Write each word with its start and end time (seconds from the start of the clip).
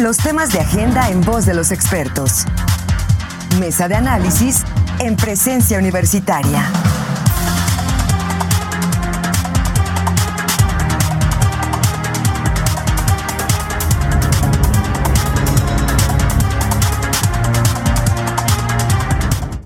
Los 0.00 0.16
temas 0.16 0.50
de 0.50 0.60
agenda 0.60 1.10
en 1.10 1.20
voz 1.20 1.44
de 1.44 1.52
los 1.52 1.70
expertos. 1.70 2.46
Mesa 3.58 3.86
de 3.86 3.96
análisis 3.96 4.64
en 4.98 5.14
presencia 5.14 5.78
universitaria. 5.78 6.64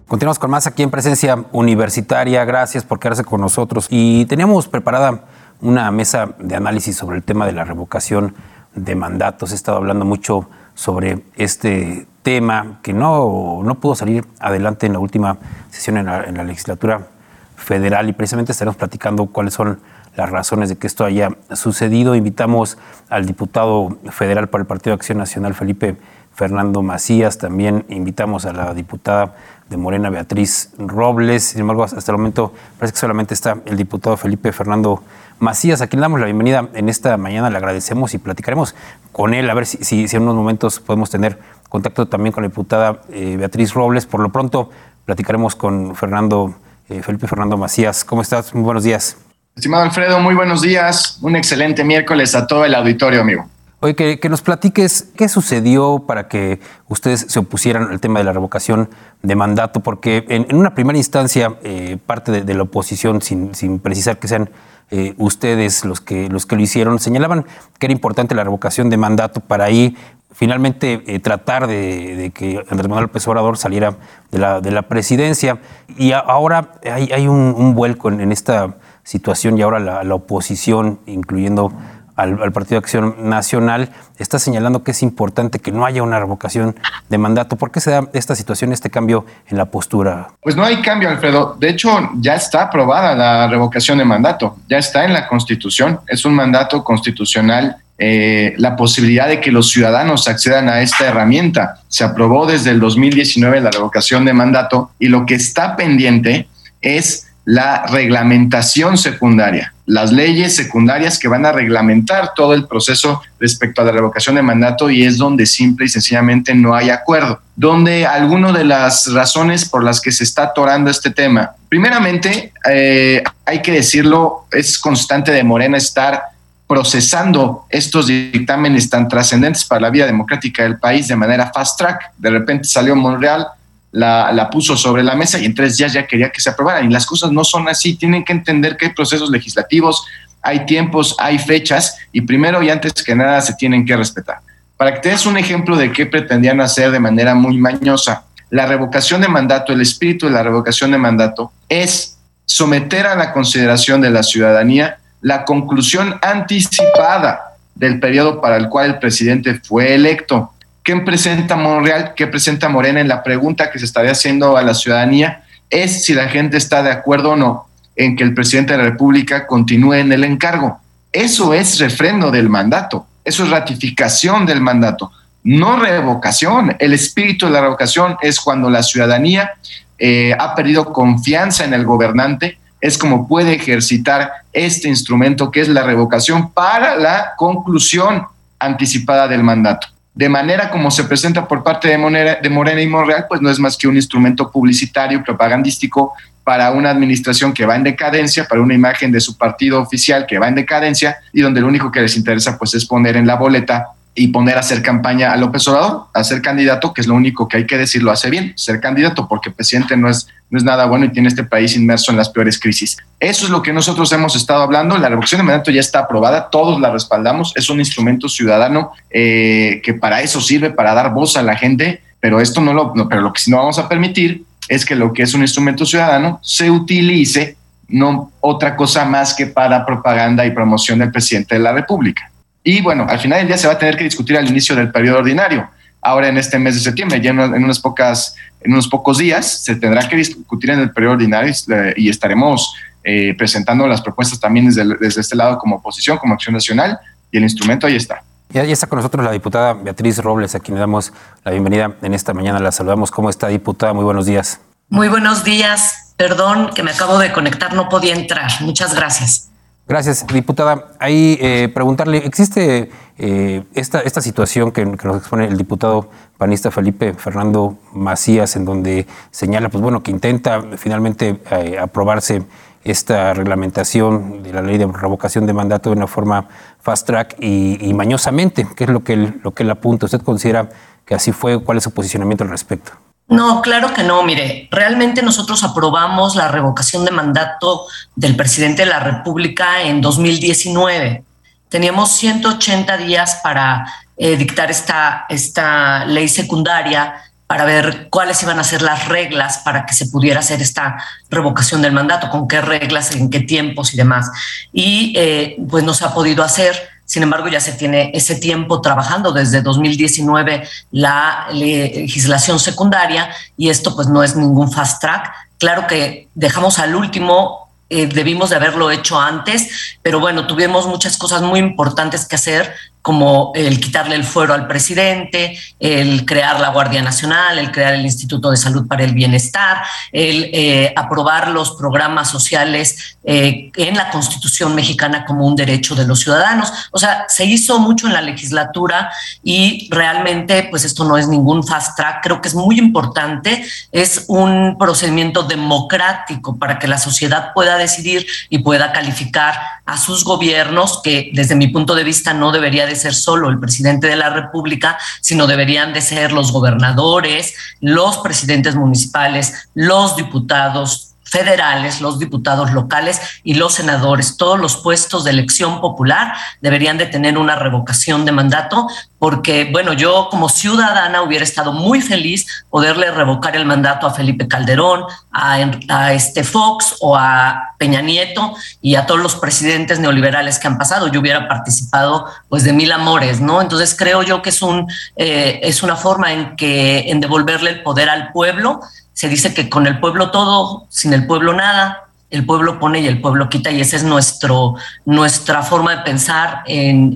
Continuamos 0.09 0.41
con 0.41 0.51
más 0.51 0.66
aquí 0.66 0.82
en 0.82 0.91
Presencia 0.91 1.45
Universitaria. 1.53 2.45
Gracias 2.45 2.82
por 2.82 2.98
quedarse 2.98 3.23
con 3.23 3.41
nosotros. 3.41 3.87
Y 3.89 4.27
teníamos 4.27 4.66
preparada 4.66 5.27
una 5.61 5.93
mesa 5.93 6.35
de 6.41 6.57
análisis 6.57 6.96
sobre 6.96 7.19
el 7.19 7.23
tema 7.23 7.46
de 7.46 7.53
la 7.53 7.62
revocación 7.62 8.35
de 8.75 8.95
mandatos. 8.95 9.52
He 9.52 9.54
estado 9.54 9.78
hablando 9.78 10.05
mucho 10.05 10.48
sobre 10.74 11.23
este 11.37 12.06
tema 12.23 12.80
que 12.83 12.92
no, 12.92 13.60
no 13.62 13.74
pudo 13.77 13.95
salir 13.95 14.24
adelante 14.41 14.87
en 14.87 14.95
la 14.95 14.98
última 14.98 15.38
sesión 15.70 15.98
en 15.98 16.06
la, 16.06 16.45
legislatura 16.45 17.09
federal 17.56 18.09
y 18.09 18.12
precisamente 18.12 18.52
estaremos 18.52 18.77
platicando 18.77 19.27
cuáles 19.27 19.55
son 19.55 19.78
las 20.16 20.30
razones 20.30 20.69
de 20.69 20.77
que 20.77 20.87
esto 20.87 21.05
haya 21.05 21.30
sucedido. 21.52 22.14
Invitamos 22.14 22.78
al 23.09 23.27
diputado 23.27 23.98
federal 24.10 24.48
para 24.48 24.62
el 24.62 24.66
Partido 24.66 24.92
de 24.92 25.00
Acción 25.00 25.19
Nacional, 25.19 25.55
Felipe 25.55 25.97
Fernando 26.33 26.83
Macías. 26.83 27.38
También 27.38 27.84
invitamos 27.88 28.47
a 28.47 28.52
la 28.52 28.75
diputada 28.75 29.36
de 29.68 29.77
Morena, 29.77 30.10
Beatriz 30.10 30.70
Robles. 30.78 31.45
Sin 31.45 31.60
embargo, 31.60 31.84
hasta 31.84 32.12
el 32.12 32.18
momento 32.18 32.52
parece 32.78 32.95
que 32.95 33.00
solamente 33.00 33.34
está 33.34 33.59
el 33.66 33.77
diputado 33.77 34.16
Felipe 34.16 34.52
Fernando 34.52 35.02
Macías, 35.38 35.80
a 35.80 35.86
quien 35.86 36.00
damos 36.00 36.20
la 36.20 36.27
bienvenida 36.27 36.68
en 36.74 36.88
esta 36.88 37.16
mañana. 37.16 37.50
Le 37.50 37.56
agradecemos 37.56 38.14
y 38.14 38.19
platicaremos 38.19 38.74
con 39.12 39.34
él, 39.34 39.48
a 39.50 39.55
ver 39.55 39.66
si 39.66 40.06
en 40.10 40.22
unos 40.22 40.34
momentos 40.34 40.80
podemos 40.80 41.10
tener 41.10 41.38
contacto 41.69 42.06
también 42.06 42.33
con 42.33 42.42
la 42.42 42.48
diputada 42.48 43.00
eh, 43.11 43.36
Beatriz 43.36 43.74
Robles. 43.74 44.06
Por 44.06 44.20
lo 44.20 44.30
pronto, 44.30 44.70
platicaremos 45.05 45.56
con 45.56 45.96
Fernando, 45.96 46.55
eh, 46.89 47.02
Felipe 47.02 47.27
Fernando 47.27 47.56
Macías. 47.56 48.05
¿Cómo 48.05 48.22
estás? 48.22 48.55
Muy 48.55 48.62
buenos 48.62 48.84
días. 48.84 49.17
Estimado 49.56 49.84
Alfredo, 49.84 50.19
muy 50.20 50.34
buenos 50.34 50.62
días. 50.62 51.19
Un 51.22 51.36
excelente 51.36 51.84
miércoles 51.84 52.34
a 52.34 52.46
todo 52.46 52.64
el 52.64 52.74
auditorio, 52.74 53.20
amigo. 53.20 53.48
Oye, 53.84 53.94
que, 53.94 54.18
que, 54.18 54.30
nos 54.30 54.40
platiques 54.40 55.10
qué 55.14 55.28
sucedió 55.28 56.04
para 56.06 56.27
que 56.27 56.58
ustedes 56.88 57.27
se 57.28 57.38
opusieran 57.38 57.90
al 57.90 58.00
tema 58.00 58.18
de 58.18 58.24
la 58.24 58.32
revocación 58.32 58.88
de 59.22 59.36
mandato, 59.36 59.80
porque 59.80 60.24
en, 60.28 60.56
una 60.56 60.74
primera 60.74 60.96
instancia 60.96 61.58
eh, 61.62 61.98
parte 62.06 62.32
de, 62.32 62.55
la 62.55 62.62
oposición, 62.62 63.20
sin, 63.20 63.55
sin 63.55 63.80
precisar 63.80 64.18
que 64.18 64.27
sean 64.27 64.48
eh, 64.90 65.12
ustedes 65.18 65.84
los 65.84 66.00
que, 66.00 66.30
los 66.30 66.46
que 66.46 66.56
lo 66.56 66.62
hicieron, 66.62 66.98
señalaban 66.98 67.44
que 67.78 67.84
era 67.84 67.92
importante 67.92 68.34
la 68.34 68.42
revocación 68.42 68.88
de 68.88 68.96
mandato 68.96 69.40
para 69.40 69.64
ahí 69.64 69.98
finalmente 70.32 71.02
eh, 71.06 71.20
tratar 71.20 71.66
de, 71.66 72.32
que 72.34 72.64
Andrés 72.70 72.88
Manuel 72.88 73.10
López 73.12 73.28
saliera 73.60 73.98
de 74.30 74.38
la, 74.38 74.62
de 74.62 74.70
la 74.70 74.88
presidencia. 74.88 75.58
Y 75.98 76.12
ahora 76.12 76.72
hay, 76.90 77.12
hay 77.12 77.28
un, 77.28 77.74
vuelco 77.74 78.08
en, 78.08 78.32
esta 78.32 78.78
situación 79.02 79.58
y 79.58 79.62
ahora 79.62 79.78
la 79.78 80.14
oposición, 80.14 81.00
incluyendo 81.05 81.70
al, 82.17 82.53
Partido 82.53 82.81
de 82.81 82.84
Acción 82.84 83.29
Nacional, 83.29 83.91
está 84.19 84.39
señalando 84.39 84.83
que 84.83 84.93
es 84.93 85.03
importante 85.03 85.59
que 85.59 85.73
no 85.73 85.84
haya 85.84 86.03
una 86.03 86.19
revocación 86.19 86.77
de 87.09 87.19
mandato. 87.19 87.57
¿Por 87.57 87.70
qué 87.70 87.81
se 87.81 87.91
da 87.91 88.09
esta 88.12 88.34
situación, 88.34 88.73
este 88.73 88.91
cambio 88.91 89.27
en 89.48 89.59
la 89.59 89.67
postura? 89.67 90.29
Pues 90.41 90.57
no 90.57 90.65
hay 90.65 90.81
cambio, 90.83 91.09
Alfredo. 91.09 91.57
De 91.59 91.70
hecho, 91.70 92.11
ya 92.17 92.35
está 92.35 92.62
aprobada 92.62 93.15
la 93.15 93.48
revocación 93.48 93.98
de 93.98 94.05
mandato, 94.05 94.57
ya 94.69 94.79
está 94.79 95.05
en 95.05 95.12
la 95.12 95.27
Constitución. 95.27 96.01
Es 96.07 96.25
un 96.25 96.35
mandato 96.35 96.83
constitucional 96.85 97.77
eh, 97.97 98.55
la 98.57 98.75
posibilidad 98.75 99.29
de 99.29 99.41
que 99.41 99.53
los 99.53 99.70
ciudadanos 99.70 100.27
accedan 100.27 100.69
a 100.69 100.81
esta 100.81 101.07
herramienta. 101.07 101.81
Se 101.87 102.03
aprobó 102.03 102.45
desde 102.45 102.70
el 102.70 102.81
2019 102.81 103.61
la 103.61 103.70
revocación 103.70 104.25
de 104.25 104.33
mandato 104.33 104.91
y 104.98 105.07
lo 105.07 105.25
que 105.27 105.35
está 105.35 105.77
pendiente 105.77 106.48
es 106.80 107.29
la 107.45 107.86
reglamentación 107.86 108.98
secundaria, 108.98 109.73
las 109.86 110.12
leyes 110.12 110.56
secundarias 110.56 111.18
que 111.18 111.28
van 111.28 111.45
a 111.45 111.52
reglamentar 111.52 112.33
todo 112.34 112.55
el 112.55 112.67
proceso 112.67 113.20
respecto 113.39 113.83
a 113.83 113.84
la 113.84 113.92
revocación 113.92 114.36
de 114.36 114.42
mandato 114.42 114.89
y 114.89 115.05
es 115.05 115.18
donde 115.18 115.45
simple 115.45 115.86
y 115.86 115.89
sencillamente 115.89 116.55
no 116.55 116.74
hay 116.74 116.90
acuerdo. 116.90 117.40
Donde 117.55 118.06
algunas 118.06 118.55
de 118.55 118.64
las 118.64 119.12
razones 119.12 119.68
por 119.68 119.84
las 119.84 120.00
que 120.00 120.11
se 120.11 120.24
está 120.24 120.44
atorando 120.44 120.90
este 120.90 121.11
tema, 121.11 121.52
primeramente, 121.68 122.52
eh, 122.70 123.23
hay 123.44 123.61
que 123.61 123.73
decirlo, 123.73 124.46
es 124.50 124.78
constante 124.78 125.33
de 125.33 125.44
Morena 125.44 125.77
estar 125.77 126.23
procesando 126.67 127.67
estos 127.68 128.06
dictámenes 128.06 128.88
tan 128.88 129.06
trascendentes 129.06 129.64
para 129.67 129.82
la 129.82 129.90
vida 129.90 130.06
democrática 130.06 130.62
del 130.62 130.78
país 130.78 131.08
de 131.08 131.17
manera 131.17 131.52
fast 131.55 131.78
track. 131.78 132.12
De 132.17 132.31
repente 132.31 132.64
salió 132.64 132.96
Monreal, 132.96 133.46
la, 133.94 134.49
puso 134.50 134.76
sobre 134.76 135.02
la 135.02 135.14
mesa 135.14 135.38
y 135.38 135.44
en 135.44 135.55
tres 135.55 135.76
días 135.76 135.93
ya 135.93 136.06
quería 136.06 136.31
que 136.31 136.40
se 136.40 136.50
aprobaran. 136.50 136.90
Y 136.90 136.93
las 136.93 137.06
cosas 137.06 137.31
no 137.31 137.44
son 137.44 137.69
así. 137.69 137.94
Tienen 137.94 138.25
que 138.25 138.32
entender 138.32 138.76
que 138.76 138.87
hay 138.87 138.93
procesos 138.93 139.31
legislativos, 139.31 140.05
hay 140.43 140.66
tiempos, 140.66 141.14
hay 141.19 141.38
fechas 141.38 141.96
y 142.12 142.20
primero 142.20 142.62
y 142.62 142.70
antes 142.70 142.93
que 142.93 143.14
nada 143.14 143.40
se 143.40 143.55
tienen 143.55 143.87
que 143.87 143.96
respetar. 143.96 144.38
Para 144.76 144.94
que 144.94 145.00
te 145.00 145.08
des 145.10 145.25
un 145.25 145.37
ejemplo 145.37 145.76
de 145.76 145.93
qué 145.93 146.06
pretendían 146.06 146.60
hacer 146.60 146.90
de 146.90 146.99
manera 146.99 147.34
muy 147.34 147.56
mañosa, 147.56 148.25
la 148.50 148.66
revocación 148.66 149.20
de 149.20 149.28
mandato, 149.28 149.72
el 149.72 149.81
espíritu 149.81 150.26
de 150.26 150.32
la 150.32 150.43
revocación 150.43 150.90
de 150.90 150.99
mandato 150.99 151.52
es 151.69 152.19
someter 152.44 153.06
a 153.06 153.14
la 153.14 153.32
consideración 153.32 154.00
de 154.00 154.11
la 154.11 154.22
ciudadanía 154.22 154.99
la 155.20 155.44
conclusión 155.44 156.19
anticipada 156.20 157.55
del 157.75 157.99
periodo 157.99 158.40
para 158.40 158.56
el 158.56 158.69
cual 158.69 158.87
el 158.90 158.99
presidente 158.99 159.58
fue 159.64 159.94
electo. 159.94 160.52
¿Qué 160.84 160.94
presenta 160.96 161.56
Monreal? 161.56 162.12
¿Qué 162.14 162.26
presenta 162.26 162.69
Morena 162.69 163.00
en 163.00 163.08
la 163.08 163.22
pregunta 163.22 163.70
que 163.70 163.78
se 163.78 163.87
estaría 163.87 164.12
haciendo 164.12 164.58
a 164.58 164.62
la 164.62 164.75
ciudadanía? 164.75 165.43
Es 165.70 166.05
si 166.05 166.12
la 166.12 166.28
gente 166.28 166.58
está 166.58 166.82
de 166.82 166.90
acuerdo 166.90 167.31
o 167.31 167.37
no 167.37 167.67
en 167.96 168.14
que 168.14 168.22
el 168.22 168.34
presidente 168.34 168.75
de 168.75 168.78
la 168.81 168.90
República 168.90 169.46
continúe 169.46 169.94
en 169.94 170.12
el 170.12 170.25
encargo. 170.25 170.78
Eso 171.11 171.55
es 171.55 171.78
refrendo 171.78 172.31
del 172.31 172.50
mandato, 172.50 173.06
eso 173.25 173.44
es 173.44 173.50
ratificación 173.50 174.44
del 174.44 174.61
mandato, 174.61 175.11
no 175.43 175.78
revocación. 175.78 176.76
El 176.78 176.93
espíritu 176.93 177.46
de 177.46 177.52
la 177.52 177.62
revocación 177.62 178.19
es 178.20 178.38
cuando 178.38 178.69
la 178.69 178.82
ciudadanía 178.82 179.52
eh, 179.99 180.37
ha 180.38 180.55
perdido 180.55 180.93
confianza 180.93 181.64
en 181.64 181.73
el 181.73 181.87
gobernante, 181.87 182.58
es 182.82 182.99
como 182.99 183.26
puede 183.26 183.55
ejercitar 183.55 184.31
este 184.52 184.88
instrumento 184.88 185.50
que 185.50 185.62
es 185.62 185.69
la 185.69 185.82
revocación 185.82 186.50
para 186.50 186.94
la 186.96 187.32
conclusión 187.38 188.26
anticipada 188.58 189.28
del 189.28 189.43
mandato 189.43 189.94
de 190.14 190.29
manera 190.29 190.70
como 190.70 190.91
se 190.91 191.05
presenta 191.05 191.47
por 191.47 191.64
parte 191.64 191.88
de 191.88 191.99
Morena, 191.99 192.38
de 192.41 192.50
Morena 192.50 192.81
y 192.81 192.87
Monreal, 192.87 193.26
pues 193.29 193.41
no 193.41 193.50
es 193.50 193.58
más 193.58 193.76
que 193.76 193.88
un 193.88 193.97
instrumento 193.97 194.50
publicitario, 194.50 195.25
propagandístico 195.25 196.14
para 196.44 196.70
una 196.70 196.91
administración 196.91 197.52
que 197.52 197.67
va 197.67 197.75
en 197.75 197.82
decadencia, 197.82 198.47
para 198.47 198.61
una 198.61 198.75
imagen 198.75 199.11
de 199.11 199.20
su 199.20 199.37
partido 199.37 199.81
oficial 199.81 200.26
que 200.26 200.38
va 200.38 200.47
en 200.47 200.55
decadencia 200.55 201.17
y 201.32 201.41
donde 201.41 201.61
lo 201.61 201.67
único 201.67 201.91
que 201.91 202.00
les 202.00 202.17
interesa 202.17 202.56
pues 202.58 202.75
es 202.75 202.85
poner 202.85 203.17
en 203.17 203.26
la 203.26 203.37
boleta 203.37 203.88
y 204.14 204.29
poner 204.29 204.56
a 204.56 204.61
hacer 204.61 204.81
campaña 204.81 205.32
a 205.32 205.37
López 205.37 205.67
Obrador, 205.67 206.05
a 206.14 206.23
ser 206.23 206.41
candidato, 206.41 206.94
que 206.94 207.00
es 207.00 207.06
lo 207.06 207.14
único 207.14 207.49
que 207.49 207.56
hay 207.56 207.67
que 207.67 207.76
decir, 207.76 208.02
lo 208.02 208.12
hace 208.12 208.31
bien, 208.31 208.52
ser 208.56 208.81
candidato, 208.81 209.26
porque 209.26 209.50
presidente 209.50 209.97
no 209.97 210.08
es, 210.08 210.29
no 210.50 210.58
es 210.58 210.64
nada 210.64 210.87
bueno 210.87 211.05
y 211.06 211.08
tiene 211.08 211.29
este 211.29 211.43
país 211.43 211.75
inmerso 211.75 212.12
en 212.12 212.17
las 212.17 212.29
peores 212.29 212.58
crisis. 212.58 212.97
Eso 213.19 213.47
es 213.47 213.50
lo 213.50 213.61
que 213.61 213.73
nosotros 213.73 214.12
hemos 214.12 214.37
estado 214.37 214.62
hablando, 214.62 214.97
la 214.99 215.08
revocación 215.08 215.41
de 215.41 215.44
mandato 215.44 215.73
ya 215.73 215.81
está 215.81 216.00
aprobada, 216.00 216.49
todos 216.49 216.81
la 216.81 216.93
respaldamos, 216.93 217.53
es 217.56 217.69
un 217.69 217.81
instrumento 217.81 218.29
ciudadano 218.29 218.93
eh, 219.11 219.81
que 219.82 219.94
para 219.94 220.23
eso 220.23 220.41
sirve, 220.41 220.70
para 220.70 220.94
dar 220.94 221.12
voz 221.12 221.37
a 221.37 221.43
la 221.43 221.56
gente, 221.56 222.00
pero 222.20 222.41
esto 222.41 222.61
no 222.61 222.73
lo, 222.73 222.93
pero 223.08 223.20
lo 223.20 223.32
que 223.32 223.43
no 223.49 223.56
vamos 223.56 223.79
a 223.79 223.88
permitir 223.88 224.44
es 224.69 224.85
que 224.85 224.94
lo 224.94 225.12
que 225.12 225.23
es 225.25 225.35
un 225.35 225.43
instrumento 225.43 225.85
ciudadano 225.85 226.38
se 226.43 226.70
utilice 226.70 227.56
no 227.88 228.32
otra 228.41 228.76
cosa 228.76 229.05
más 229.05 229.35
que 229.35 229.47
para 229.47 229.85
propaganda 229.85 230.47
y 230.47 230.53
promoción 230.53 231.00
del 231.00 231.11
presidente 231.11 231.56
de 231.56 231.61
la 231.61 231.73
República. 231.73 232.31
Y 232.64 232.81
bueno, 232.81 233.06
al 233.08 233.20
final 233.20 233.38
del 233.41 233.49
día 233.49 233.58
se 233.58 233.69
va 233.69 233.75
a 233.75 233.79
tener 233.79 233.97
que 233.97 234.05
discutir 234.05 234.37
al 234.38 234.49
inicio 234.49 234.75
del 234.75 234.91
periodo 234.91 235.19
ordinario. 235.19 235.69
Ahora 236.00 236.29
en 236.29 236.38
este 236.38 236.59
mes 236.59 236.75
de 236.75 236.81
septiembre, 236.81 237.21
ya 237.21 237.31
en, 237.31 237.38
unas 237.38 237.79
pocas, 237.79 238.35
en 238.62 238.73
unos 238.73 238.88
pocos 238.88 239.19
días, 239.19 239.62
se 239.62 239.77
tendrá 239.77 240.09
que 240.09 240.17
discutir 240.17 240.71
en 240.71 240.81
el 240.81 240.91
periodo 240.91 241.15
ordinario 241.15 241.53
y, 241.97 242.09
estaremos 242.09 242.75
eh, 243.05 243.35
presentando 243.37 243.87
las 243.87 244.00
propuestas 244.00 244.41
también 244.41 244.67
desde, 244.67 244.97
desde 244.99 245.21
este 245.21 245.37
lado 245.37 245.59
como 245.59 245.77
oposición, 245.77 246.17
como 246.17 246.35
acción 246.35 246.55
nacional, 246.55 246.99
y 247.31 247.37
el 247.37 247.43
instrumento 247.43 247.87
ahí 247.87 247.97
está. 247.97 248.23
Ya, 248.50 248.62
está 248.62 248.87
con 248.87 248.99
nosotros 248.99 249.25
la 249.25 249.33
diputada 249.33 249.75
Beatriz 249.75 250.19
Robles, 250.19 250.55
a 250.55 250.61
quien 250.61 250.77
le 250.77 250.81
damos 250.81 251.12
la 251.44 251.50
bienvenida 251.50 251.97
en 252.03 252.15
esta 252.15 252.33
mañana. 252.33 252.61
La 252.61 252.73
saludamos. 252.73 253.11
¿Cómo 253.11 253.29
está, 253.29 253.49
diputada? 253.49 253.93
Muy 253.93 254.05
buenos 254.05 254.27
días. 254.27 254.61
Muy 254.88 255.09
buenos 255.09 255.44
días. 255.44 256.15
Perdón 256.17 256.71
que 256.75 256.83
me 256.83 256.93
acabo 256.93 257.19
de 257.19 257.33
conectar, 257.33 257.75
no 257.75 257.88
podía 257.88 258.15
entrar. 258.15 258.50
Muchas 258.61 258.94
gracias. 258.94 259.50
Gracias, 259.87 260.27
diputada. 260.27 260.93
Ahí 260.99 261.37
eh, 261.43 261.69
preguntarle, 261.69 262.19
¿existe 262.19 262.91
eh, 263.19 263.65
esta, 263.75 264.01
esta 264.01 264.23
situación 264.23 264.73
que, 264.73 264.87
nos 264.87 265.19
expone 265.19 265.45
el 265.47 265.59
diputado 265.59 266.09
panista 266.39 266.71
Felipe 266.71 267.13
Fernando 267.13 267.77
Macías, 267.93 268.57
en 268.57 268.65
donde 268.65 269.07
señala, 269.31 269.69
pues 269.69 269.83
bueno, 269.83 270.03
que 270.03 270.11
intenta 270.11 270.63
finalmente 270.79 271.39
eh, 271.51 271.79
aprobarse 271.79 272.45
esta 272.83 273.35
reglamentación 273.35 274.43
de 274.43 274.55
la 274.55 274.63
ley 274.63 274.79
de 274.79 274.87
revocación 274.87 275.47
de 275.47 275.53
mandato 275.53 275.91
de 275.91 275.97
una 275.97 276.07
forma 276.07 276.49
fast 276.81 277.07
track 277.07 277.37
y, 277.39 277.93
mañosamente, 277.93 278.67
que 278.75 278.85
es 278.85 278.91
lo 278.91 279.05
que, 279.05 279.13
él, 279.13 279.41
lo 279.43 279.53
que 279.53 279.65
él 279.65 279.71
apunta. 279.71 280.07
¿Usted 280.07 280.23
considera 280.23 280.71
que 281.05 281.15
así 281.15 281.33
fue? 281.33 281.63
¿Cuál 281.63 281.77
es 281.79 281.85
su 281.85 281.91
posicionamiento 281.91 282.45
al 282.45 282.51
respecto? 282.51 282.93
No, 283.29 283.62
claro 283.62 283.93
que 283.94 284.03
no. 284.03 284.23
Mire, 284.23 284.69
realmente 284.71 285.23
nosotros 285.23 285.65
aprobamos 285.65 286.37
la 286.37 286.49
revocación 286.49 287.05
de 287.05 287.11
mandato 287.11 287.87
del 288.15 288.37
presidente 288.37 288.82
de 288.82 288.91
la 288.91 289.00
República 289.00 289.82
en 289.82 290.00
2019. 290.00 291.25
Teníamos 291.69 292.12
180 292.17 292.97
días 292.99 293.41
para 293.43 293.87
eh, 294.17 294.37
dictar 294.37 294.71
esta, 294.71 295.26
esta 295.29 296.05
ley 296.05 296.29
secundaria 296.29 297.15
para 297.47 297.65
ver 297.65 298.09
cuáles 298.11 298.43
iban 298.43 298.59
a 298.59 298.65
ser 298.65 298.82
las 298.82 299.09
reglas 299.09 299.59
para 299.59 299.85
que 299.85 299.94
se 299.94 300.06
pudiera 300.06 300.41
hacer 300.41 300.62
esta 300.62 300.97
revocación 301.31 301.82
del 301.82 301.93
mandato, 301.93 302.31
con 302.31 302.49
qué 302.49 302.61
reglas, 302.61 303.15
en 303.15 303.31
qué 303.31 303.41
tiempos 303.41 303.93
y 303.93 303.97
demás. 303.97 304.31
Y 304.73 305.12
eh, 305.17 305.56
pues 305.69 305.85
no 305.85 305.94
se 305.94 306.05
ha 306.05 306.15
podido 306.15 306.43
hacer. 306.43 306.94
Sin 307.05 307.23
embargo, 307.23 307.49
ya 307.49 307.61
se 307.61 307.73
tiene 307.73 308.11
ese 308.15 308.37
tiempo 308.37 308.81
trabajando 308.81 309.33
desde 309.33 309.62
2019 309.62 310.67
la 310.93 311.49
legislación 311.53 312.59
secundaria 312.59 313.31
y 313.56 313.69
esto 313.69 313.95
pues 313.95 314.09
no 314.09 314.23
es 314.23 314.37
ningún 314.37 314.73
fast 314.73 315.01
track. 315.01 315.33
Claro 315.59 315.87
que 315.87 316.29
dejamos 316.35 316.79
al 316.79 316.95
último 316.95 317.65
eh, 317.91 318.06
debimos 318.06 318.51
de 318.51 318.56
haberlo 318.56 318.91
hecho 318.91 319.21
antes, 319.21 319.97
pero 320.03 320.19
bueno, 320.19 320.47
tuvimos 320.47 320.87
muchas 320.87 321.19
cosas 321.19 321.43
muy 321.43 321.61
importantes 321.61 322.27
que 322.27 322.37
hacer 322.37 322.75
como 323.05 323.53
el 323.55 323.81
quitarle 323.81 324.15
el 324.15 324.25
fuero 324.25 324.55
al 324.55 324.67
presidente, 324.67 325.59
el 325.79 326.25
crear 326.25 326.59
la 326.59 326.71
Guardia 326.71 327.03
Nacional, 327.03 327.59
el 327.59 327.71
crear 327.71 327.93
el 327.93 328.06
Instituto 328.06 328.51
de 328.51 328.56
Salud 328.56 328.89
para 328.89 329.05
el 329.05 329.12
Bienestar, 329.12 329.83
el 330.11 330.49
eh, 330.55 330.91
aprobar 330.97 331.49
los 331.49 331.73
programas 331.73 332.31
sociales 332.31 333.19
eh, 333.23 333.71
en 333.77 333.95
la 333.95 334.09
Constitución 334.09 334.75
mexicana 334.75 335.27
como 335.27 335.47
un 335.47 335.55
derecho 335.55 335.95
de 335.95 336.06
los 336.06 336.21
ciudadanos. 336.21 336.73
O 336.93 336.99
sea, 336.99 337.27
se 337.29 337.45
hizo 337.45 337.79
mucho 337.79 338.06
en 338.06 338.15
la 338.15 338.23
legislatura 338.23 339.11
y 339.43 339.87
realmente 339.91 340.69
pues 340.71 340.85
esto 340.85 341.05
no 341.05 341.19
es 341.19 341.29
ningún 341.29 341.62
fast 341.62 341.99
track, 341.99 342.23
creo 342.23 342.41
que 342.41 342.49
es 342.49 342.55
muy 342.55 342.79
importante, 342.79 343.67
es 343.93 344.25
un 344.29 344.79
procedimiento 344.79 345.43
democrático 345.43 346.57
para 346.57 346.79
que 346.79 346.89
la 346.89 346.97
sociedad 346.97 347.53
pueda 347.53 347.77
decidir 347.77 348.27
y 348.49 348.61
pueda 348.61 348.93
calificar 348.93 349.61
a 349.85 349.99
sus 349.99 350.25
gobiernos 350.25 351.03
que 351.03 351.31
desde 351.35 351.55
mi 351.55 351.67
punto 351.69 351.95
de 351.95 352.05
vista 352.05 352.33
no 352.33 352.50
debería 352.50 352.87
de 352.87 352.94
ser 352.96 353.14
solo 353.14 353.49
el 353.49 353.58
presidente 353.58 354.06
de 354.06 354.17
la 354.17 354.31
República, 354.31 354.99
sino 355.20 355.46
deberían 355.46 355.93
de 355.93 356.00
ser 356.00 356.32
los 356.32 356.52
gobernadores, 356.52 357.55
los 357.81 358.19
presidentes 358.19 358.75
municipales, 358.75 359.69
los 359.75 360.17
diputados, 360.17 361.13
federales, 361.35 362.01
los 362.01 362.21
diputados 362.21 362.71
locales 362.71 363.21
y 363.43 363.55
los 363.55 363.75
senadores, 363.75 364.37
todos 364.37 364.57
los 364.57 364.77
puestos 364.77 365.25
de 365.25 365.31
elección 365.31 365.81
popular 365.81 366.33
deberían 366.61 366.97
de 366.97 367.07
tener 367.07 367.37
una 367.37 367.57
revocación 367.57 368.25
de 368.25 368.31
mandato 368.31 368.87
porque, 369.19 369.69
bueno, 369.73 369.95
yo 369.95 370.29
como 370.31 370.49
ciudadana 370.49 371.23
hubiera 371.23 371.43
estado 371.43 371.73
muy 371.73 372.01
feliz 372.01 372.47
poderle 372.71 373.11
revocar 373.11 373.57
el 373.57 373.65
mandato 373.65 374.07
a 374.07 374.13
Felipe 374.13 374.47
Calderón, 374.47 375.07
a, 375.33 376.13
este 376.13 376.45
Fox 376.45 376.97
o 377.01 377.17
a 377.17 377.75
Peña 377.79 378.01
Nieto 378.01 378.55
y 378.81 378.95
a 378.95 379.07
todos 379.07 379.21
los 379.21 379.35
presidentes 379.35 379.99
neoliberales 379.99 380.61
que 380.61 380.69
han 380.69 380.79
pasado. 380.79 381.09
Yo 381.09 381.19
hubiera 381.19 381.49
participado 381.49 382.27
pues 382.49 382.63
de 382.63 382.73
mil 382.73 382.93
amores, 382.93 383.41
¿no? 383.41 383.61
Entonces 383.61 383.97
creo 383.99 384.23
yo 384.23 384.41
que 384.41 384.51
es, 384.51 384.63
un, 384.63 384.87
eh, 385.17 385.59
es 385.65 385.83
una 385.83 385.97
forma 385.97 386.33
en 386.33 386.55
que 386.55 387.11
en 387.11 387.19
devolverle 387.19 387.71
el 387.71 387.83
poder 387.83 388.11
al 388.11 388.31
pueblo 388.31 388.83
se 389.14 389.28
dice 389.28 389.55
que 389.55 389.70
con 389.70 389.87
el 389.87 390.00
pueblo 390.00 390.31
todo, 390.31 390.87
sin 390.90 391.12
el 391.12 391.26
pueblo 391.26 391.55
nada, 391.55 392.04
el 392.35 392.45
pueblo 392.45 392.81
pone 392.81 392.99
y 392.99 393.07
el 393.07 393.21
pueblo 393.21 393.49
quita 393.49 393.71
y 393.71 393.81
esa 393.81 393.95
es 393.95 394.03
nuestro, 394.03 394.75
nuestra 395.05 395.63
forma 395.63 395.95
de 395.95 396.03
pensar 396.03 396.65
en, 396.67 397.15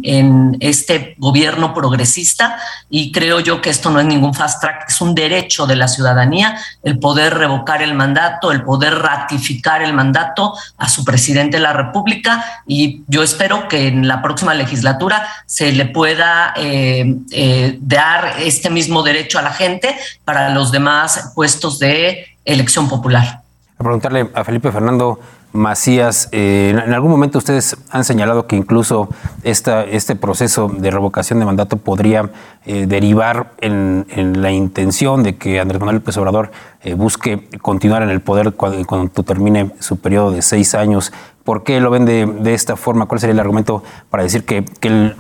este 0.61 1.17
gobierno 1.19 1.75
progresista. 1.75 2.59
Y 2.89 3.11
creo 3.11 3.41
yo 3.41 3.61
que 3.61 3.71
esto 3.71 3.91
no 3.91 3.99
es 3.99 4.07
ningún 4.07 4.33
fast 4.33 4.61
track, 4.61 4.85
es 4.89 5.01
un 5.01 5.15
derecho 5.15 5.67
de 5.67 5.77
la 5.77 5.89
ciudadanía 5.89 6.57
el 6.85 6.99
poder 6.99 7.35
revocar 7.35 7.83
el 7.83 7.95
mandato, 7.95 8.53
el 8.53 8.63
poder 8.63 8.95
ratificar 8.95 9.83
el 9.83 9.93
mandato 9.93 10.55
a 10.77 10.89
su 10.89 11.05
presidente 11.05 11.57
de 11.57 11.65
la 11.65 11.73
República. 11.73 12.63
Y 12.67 13.03
yo 13.09 13.25
espero 13.25 13.67
que 13.69 13.89
en 13.89 14.07
la 14.07 14.23
próxima 14.23 14.55
legislatura 14.55 15.29
se 15.47 15.73
le 15.73 15.87
pueda 15.87 16.55
eh, 16.57 17.17
eh, 17.33 17.77
dar 17.81 18.37
este 18.39 18.71
mismo 18.71 19.03
derecho 19.03 19.39
a 19.39 19.43
la 19.43 19.53
gente 19.53 19.97
para 20.25 20.51
los 20.51 20.71
demás 20.71 21.33
puestos 21.35 21.81
de 21.81 22.37
elección 22.45 22.89
popular 22.89 23.43
a 23.79 23.85
preguntarle 23.85 24.29
a 24.35 24.43
Felipe 24.43 24.73
Fernando 24.73 25.21
Macías, 25.53 26.29
eh, 26.33 26.71
en 26.71 26.93
algún 26.93 27.11
momento 27.11 27.39
ustedes 27.39 27.77
han 27.91 28.05
señalado 28.05 28.47
que 28.47 28.57
incluso 28.57 29.09
esta, 29.45 29.85
este 29.85 30.17
proceso 30.17 30.69
de 30.69 30.91
revocación 30.91 31.39
de 31.39 31.45
mandato 31.45 31.77
podría 31.77 32.31
eh, 32.67 32.87
derivar 32.87 33.53
en, 33.61 34.05
la 34.43 34.51
intención 34.51 35.23
de 35.23 35.37
que 35.37 35.61
Andrés 35.61 35.81
Manuel 35.81 35.97
López 35.97 36.17
Obrador 36.17 36.51
eh, 36.83 36.95
busque 36.95 37.49
continuar 37.63 38.03
en 38.03 38.11
el 38.11 38.21
poder 38.21 38.53
cuando, 38.53 39.23
termine 39.23 39.71
su 39.79 39.99
periodo 39.99 40.33
de 40.33 40.43
seis 40.43 40.75
años. 40.75 41.13
¿Por 41.45 41.63
qué 41.63 41.81
lo 41.81 41.91
ven 41.91 42.05
de, 42.05 42.53
esta 42.53 42.77
forma? 42.77 43.07
¿Cuál 43.07 43.21
sería 43.21 43.33
el 43.33 43.41
argumento 43.41 43.83
para 44.11 44.25
decir 44.25 44.45
que, 44.45 44.65
que 44.65 44.89
él 44.89 45.17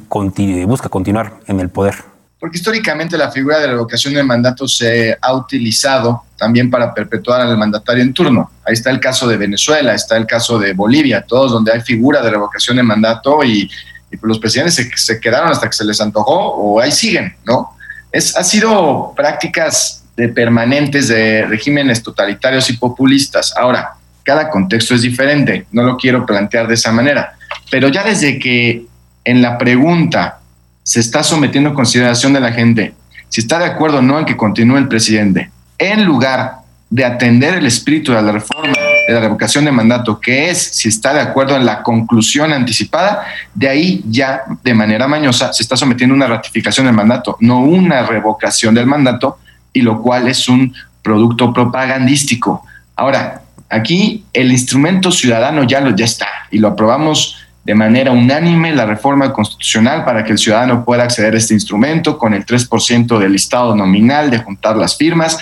busca 0.66 0.88
continuar 0.88 1.34
en 1.46 1.60
el 1.60 1.70
poder? 1.70 1.94
porque 2.40 2.58
históricamente 2.58 3.18
la 3.18 3.32
figura 3.32 3.58
de 3.58 3.66
revocación 3.66 4.14
de 4.14 4.22
mandato 4.22 4.68
se 4.68 5.16
ha 5.20 5.34
utilizado 5.34 6.22
también 6.38 6.70
para 6.70 6.94
perpetuar 6.94 7.40
al 7.40 7.58
mandatario 7.58 8.02
en 8.02 8.14
turno. 8.14 8.50
Ahí 8.64 8.74
está 8.74 8.90
el 8.90 9.00
caso 9.00 9.26
de 9.26 9.36
Venezuela, 9.36 9.92
está 9.92 10.16
el 10.16 10.26
caso 10.26 10.58
de 10.58 10.72
Bolivia, 10.72 11.24
todos 11.26 11.52
donde 11.52 11.72
hay 11.72 11.80
figura 11.80 12.22
de 12.22 12.30
revocación 12.30 12.76
de 12.76 12.82
mandato 12.82 13.42
y, 13.44 13.68
pues 14.08 14.22
los 14.22 14.38
presidentes 14.38 14.88
se, 14.94 15.20
quedaron 15.20 15.50
hasta 15.50 15.68
que 15.68 15.74
se 15.74 15.84
les 15.84 16.00
antojó 16.00 16.34
o 16.34 16.80
ahí 16.80 16.90
siguen, 16.92 17.34
¿no? 17.44 17.76
Es, 18.10 18.34
ha 18.36 18.44
sido 18.44 19.12
prácticas 19.14 20.04
de 20.16 20.28
permanentes 20.28 21.08
de 21.08 21.44
regímenes 21.46 22.02
totalitarios 22.02 22.70
y 22.70 22.78
populistas. 22.78 23.54
Ahora, 23.54 23.94
cada 24.22 24.48
contexto 24.48 24.94
es 24.94 25.02
diferente, 25.02 25.66
no 25.72 25.82
lo 25.82 25.96
quiero 25.96 26.24
plantear 26.24 26.66
de 26.68 26.74
esa 26.74 26.90
manera, 26.90 27.34
pero 27.70 27.88
ya 27.88 28.02
desde 28.02 28.38
que 28.38 28.86
en 29.24 29.42
la 29.42 29.58
pregunta 29.58 30.40
se 30.82 31.00
está 31.00 31.22
sometiendo 31.22 31.70
a 31.70 31.74
consideración 31.74 32.32
de 32.32 32.40
la 32.40 32.52
gente 32.52 32.94
si 33.28 33.42
está 33.42 33.58
de 33.58 33.66
acuerdo 33.66 33.98
o 33.98 34.02
no 34.02 34.18
en 34.18 34.24
que 34.24 34.36
continúe 34.36 34.78
el 34.78 34.88
presidente, 34.88 35.50
en 35.78 36.04
lugar 36.04 36.58
de 36.90 37.04
atender 37.04 37.54
el 37.54 37.66
espíritu 37.66 38.12
de 38.12 38.22
la 38.22 38.32
reforma 38.32 38.72
de 39.08 39.14
la 39.14 39.20
revocación 39.20 39.64
de 39.64 39.72
mandato, 39.72 40.20
que 40.20 40.50
es 40.50 40.58
si 40.58 40.88
está 40.88 41.14
de 41.14 41.20
acuerdo 41.20 41.56
en 41.56 41.64
la 41.64 41.82
conclusión 41.82 42.52
anticipada, 42.52 43.24
de 43.54 43.68
ahí 43.68 44.04
ya 44.06 44.42
de 44.62 44.74
manera 44.74 45.08
mañosa 45.08 45.50
se 45.52 45.62
está 45.62 45.76
sometiendo 45.78 46.14
una 46.14 46.26
ratificación 46.26 46.84
del 46.84 46.94
mandato, 46.94 47.38
no 47.40 47.60
una 47.60 48.02
revocación 48.02 48.74
del 48.74 48.86
mandato, 48.86 49.38
y 49.72 49.80
lo 49.80 50.02
cual 50.02 50.28
es 50.28 50.48
un 50.48 50.74
producto 51.02 51.54
propagandístico. 51.54 52.64
Ahora, 52.96 53.42
aquí 53.70 54.24
el 54.32 54.52
instrumento 54.52 55.10
ciudadano 55.10 55.64
ya, 55.64 55.80
lo, 55.80 55.96
ya 55.96 56.04
está 56.04 56.28
y 56.50 56.58
lo 56.58 56.68
aprobamos 56.68 57.36
de 57.64 57.74
manera 57.74 58.12
unánime 58.12 58.74
la 58.74 58.86
reforma 58.86 59.32
constitucional 59.32 60.04
para 60.04 60.24
que 60.24 60.32
el 60.32 60.38
ciudadano 60.38 60.84
pueda 60.84 61.04
acceder 61.04 61.34
a 61.34 61.38
este 61.38 61.54
instrumento 61.54 62.18
con 62.18 62.34
el 62.34 62.44
3% 62.44 63.18
del 63.18 63.32
listado 63.32 63.74
nominal, 63.74 64.30
de 64.30 64.38
juntar 64.38 64.76
las 64.76 64.96
firmas, 64.96 65.38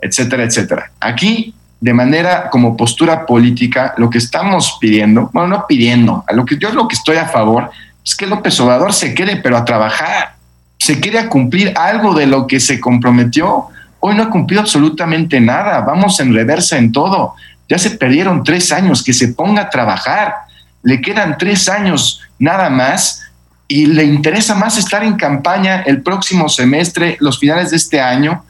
etcétera, 0.00 0.44
etcétera. 0.44 0.90
Aquí, 1.00 1.54
de 1.80 1.94
manera 1.94 2.50
como 2.50 2.76
postura 2.76 3.26
política, 3.26 3.94
lo 3.96 4.10
que 4.10 4.18
estamos 4.18 4.78
pidiendo, 4.80 5.30
bueno, 5.32 5.48
no 5.48 5.66
pidiendo, 5.66 6.24
a 6.26 6.32
lo 6.32 6.44
que 6.44 6.58
yo 6.58 6.70
lo 6.72 6.88
que 6.88 6.96
estoy 6.96 7.16
a 7.16 7.26
favor 7.26 7.70
es 8.04 8.14
que 8.14 8.26
López 8.26 8.58
Obrador 8.60 8.92
se 8.92 9.14
quede, 9.14 9.36
pero 9.36 9.56
a 9.56 9.64
trabajar, 9.64 10.34
se 10.78 11.00
quede 11.00 11.18
a 11.18 11.28
cumplir 11.28 11.74
algo 11.76 12.14
de 12.14 12.26
lo 12.26 12.46
que 12.46 12.60
se 12.60 12.80
comprometió. 12.80 13.66
Hoy 14.00 14.14
no 14.14 14.24
ha 14.24 14.30
cumplido 14.30 14.62
absolutamente 14.62 15.40
nada, 15.40 15.80
vamos 15.82 16.18
en 16.20 16.34
reversa 16.34 16.78
en 16.78 16.92
todo. 16.92 17.34
Ya 17.68 17.78
se 17.78 17.90
perdieron 17.90 18.42
tres 18.42 18.72
años, 18.72 19.04
que 19.04 19.12
se 19.12 19.28
ponga 19.28 19.62
a 19.62 19.70
trabajar 19.70 20.34
le 20.82 21.00
quedan 21.00 21.36
tres 21.38 21.68
años 21.68 22.20
nada 22.38 22.70
más 22.70 23.22
y 23.68 23.86
le 23.86 24.04
interesa 24.04 24.54
más 24.54 24.78
estar 24.78 25.04
en 25.04 25.16
campaña 25.16 25.82
el 25.82 26.02
próximo 26.02 26.48
semestre, 26.48 27.16
los 27.20 27.38
finales 27.38 27.70
de 27.70 27.76
este 27.76 28.00
año, 28.00 28.44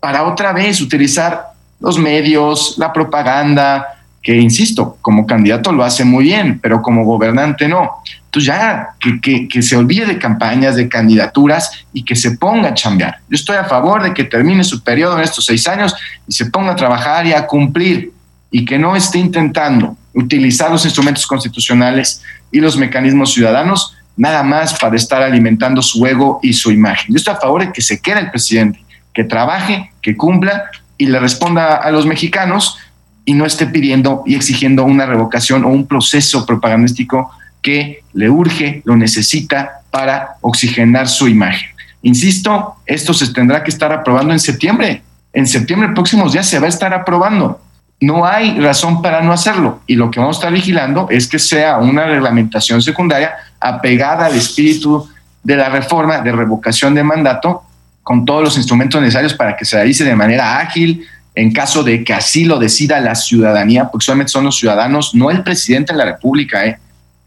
para 0.00 0.24
otra 0.24 0.52
vez 0.52 0.80
utilizar 0.80 1.50
los 1.78 1.98
medios, 1.98 2.74
la 2.78 2.92
propaganda, 2.92 4.00
que 4.22 4.36
insisto, 4.36 4.98
como 5.00 5.26
candidato 5.26 5.72
lo 5.72 5.82
hace 5.82 6.04
muy 6.04 6.24
bien, 6.24 6.58
pero 6.60 6.82
como 6.82 7.04
gobernante 7.04 7.68
no. 7.68 8.02
Entonces 8.26 8.46
ya 8.46 8.90
que, 9.22 9.62
se 9.62 9.76
olvide 9.76 10.06
de 10.06 10.18
campañas, 10.18 10.76
de 10.76 10.88
candidaturas 10.88 11.84
y 11.92 12.04
que 12.04 12.14
se 12.14 12.32
ponga 12.32 12.68
a 12.68 12.74
chambear. 12.74 13.18
Yo 13.28 13.34
estoy 13.34 13.56
a 13.56 13.64
favor 13.64 14.02
de 14.02 14.12
que 14.14 14.24
termine 14.24 14.62
su 14.62 14.82
periodo 14.82 15.16
en 15.16 15.24
estos 15.24 15.46
seis 15.46 15.66
años 15.66 15.94
y 16.28 16.32
se 16.32 16.46
ponga 16.46 16.72
a 16.72 16.76
trabajar 16.76 17.26
y 17.26 17.32
a 17.32 17.46
cumplir 17.46 18.12
y 18.50 18.64
que 18.64 18.78
no 18.78 18.94
esté 18.94 19.18
intentando 19.18 19.96
utilizar 20.14 20.70
los 20.70 20.84
instrumentos 20.84 21.26
constitucionales 21.26 22.22
y 22.52 22.60
los 22.60 22.76
mecanismos 22.76 23.32
ciudadanos 23.32 23.96
nada 24.16 24.42
más 24.42 24.78
para 24.78 24.96
estar 24.96 25.22
alimentando 25.22 25.80
su 25.80 26.04
ego 26.06 26.40
y 26.42 26.52
su 26.52 26.70
imagen. 26.70 27.06
Yo 27.08 27.16
estoy 27.16 27.34
a 27.34 27.40
favor 27.40 27.64
de 27.64 27.72
que 27.72 27.80
se 27.80 28.00
quede 28.00 28.20
el 28.20 28.30
presidente, 28.30 28.84
que 29.14 29.24
trabaje, 29.24 29.89
que 30.02 30.16
cumpla 30.16 30.64
y 30.98 31.06
le 31.06 31.18
responda 31.18 31.76
a 31.76 31.90
los 31.90 32.06
mexicanos 32.06 32.78
y 33.24 33.34
no 33.34 33.46
esté 33.46 33.66
pidiendo 33.66 34.22
y 34.26 34.34
exigiendo 34.34 34.84
una 34.84 35.06
revocación 35.06 35.64
o 35.64 35.68
un 35.68 35.86
proceso 35.86 36.44
propagandístico 36.46 37.30
que 37.62 38.02
le 38.12 38.30
urge, 38.30 38.82
lo 38.84 38.96
necesita 38.96 39.82
para 39.90 40.36
oxigenar 40.40 41.08
su 41.08 41.28
imagen. 41.28 41.68
Insisto, 42.02 42.76
esto 42.86 43.12
se 43.12 43.32
tendrá 43.32 43.62
que 43.62 43.70
estar 43.70 43.92
aprobando 43.92 44.32
en 44.32 44.40
septiembre. 44.40 45.02
En 45.32 45.46
septiembre, 45.46 45.90
próximos 45.94 46.32
días, 46.32 46.48
se 46.48 46.58
va 46.58 46.66
a 46.66 46.70
estar 46.70 46.94
aprobando. 46.94 47.60
No 48.00 48.24
hay 48.24 48.58
razón 48.58 49.02
para 49.02 49.20
no 49.20 49.32
hacerlo. 49.32 49.80
Y 49.86 49.94
lo 49.94 50.10
que 50.10 50.20
vamos 50.20 50.36
a 50.36 50.40
estar 50.40 50.52
vigilando 50.52 51.06
es 51.10 51.28
que 51.28 51.38
sea 51.38 51.78
una 51.78 52.06
reglamentación 52.06 52.80
secundaria 52.80 53.34
apegada 53.60 54.26
al 54.26 54.34
espíritu 54.34 55.06
de 55.42 55.56
la 55.56 55.68
reforma 55.68 56.18
de 56.18 56.32
revocación 56.32 56.94
de 56.94 57.04
mandato 57.04 57.62
con 58.02 58.24
todos 58.24 58.42
los 58.42 58.56
instrumentos 58.56 59.00
necesarios 59.00 59.34
para 59.34 59.56
que 59.56 59.64
se 59.64 59.76
realice 59.76 60.04
de 60.04 60.16
manera 60.16 60.58
ágil, 60.58 61.06
en 61.34 61.52
caso 61.52 61.82
de 61.82 62.02
que 62.04 62.12
así 62.12 62.44
lo 62.44 62.58
decida 62.58 63.00
la 63.00 63.14
ciudadanía, 63.14 63.88
porque 63.88 64.04
solamente 64.04 64.32
son 64.32 64.44
los 64.44 64.56
ciudadanos, 64.56 65.14
no 65.14 65.30
el 65.30 65.42
presidente 65.42 65.92
de 65.92 65.98
la 65.98 66.04
República. 66.04 66.66
¿eh? 66.66 66.78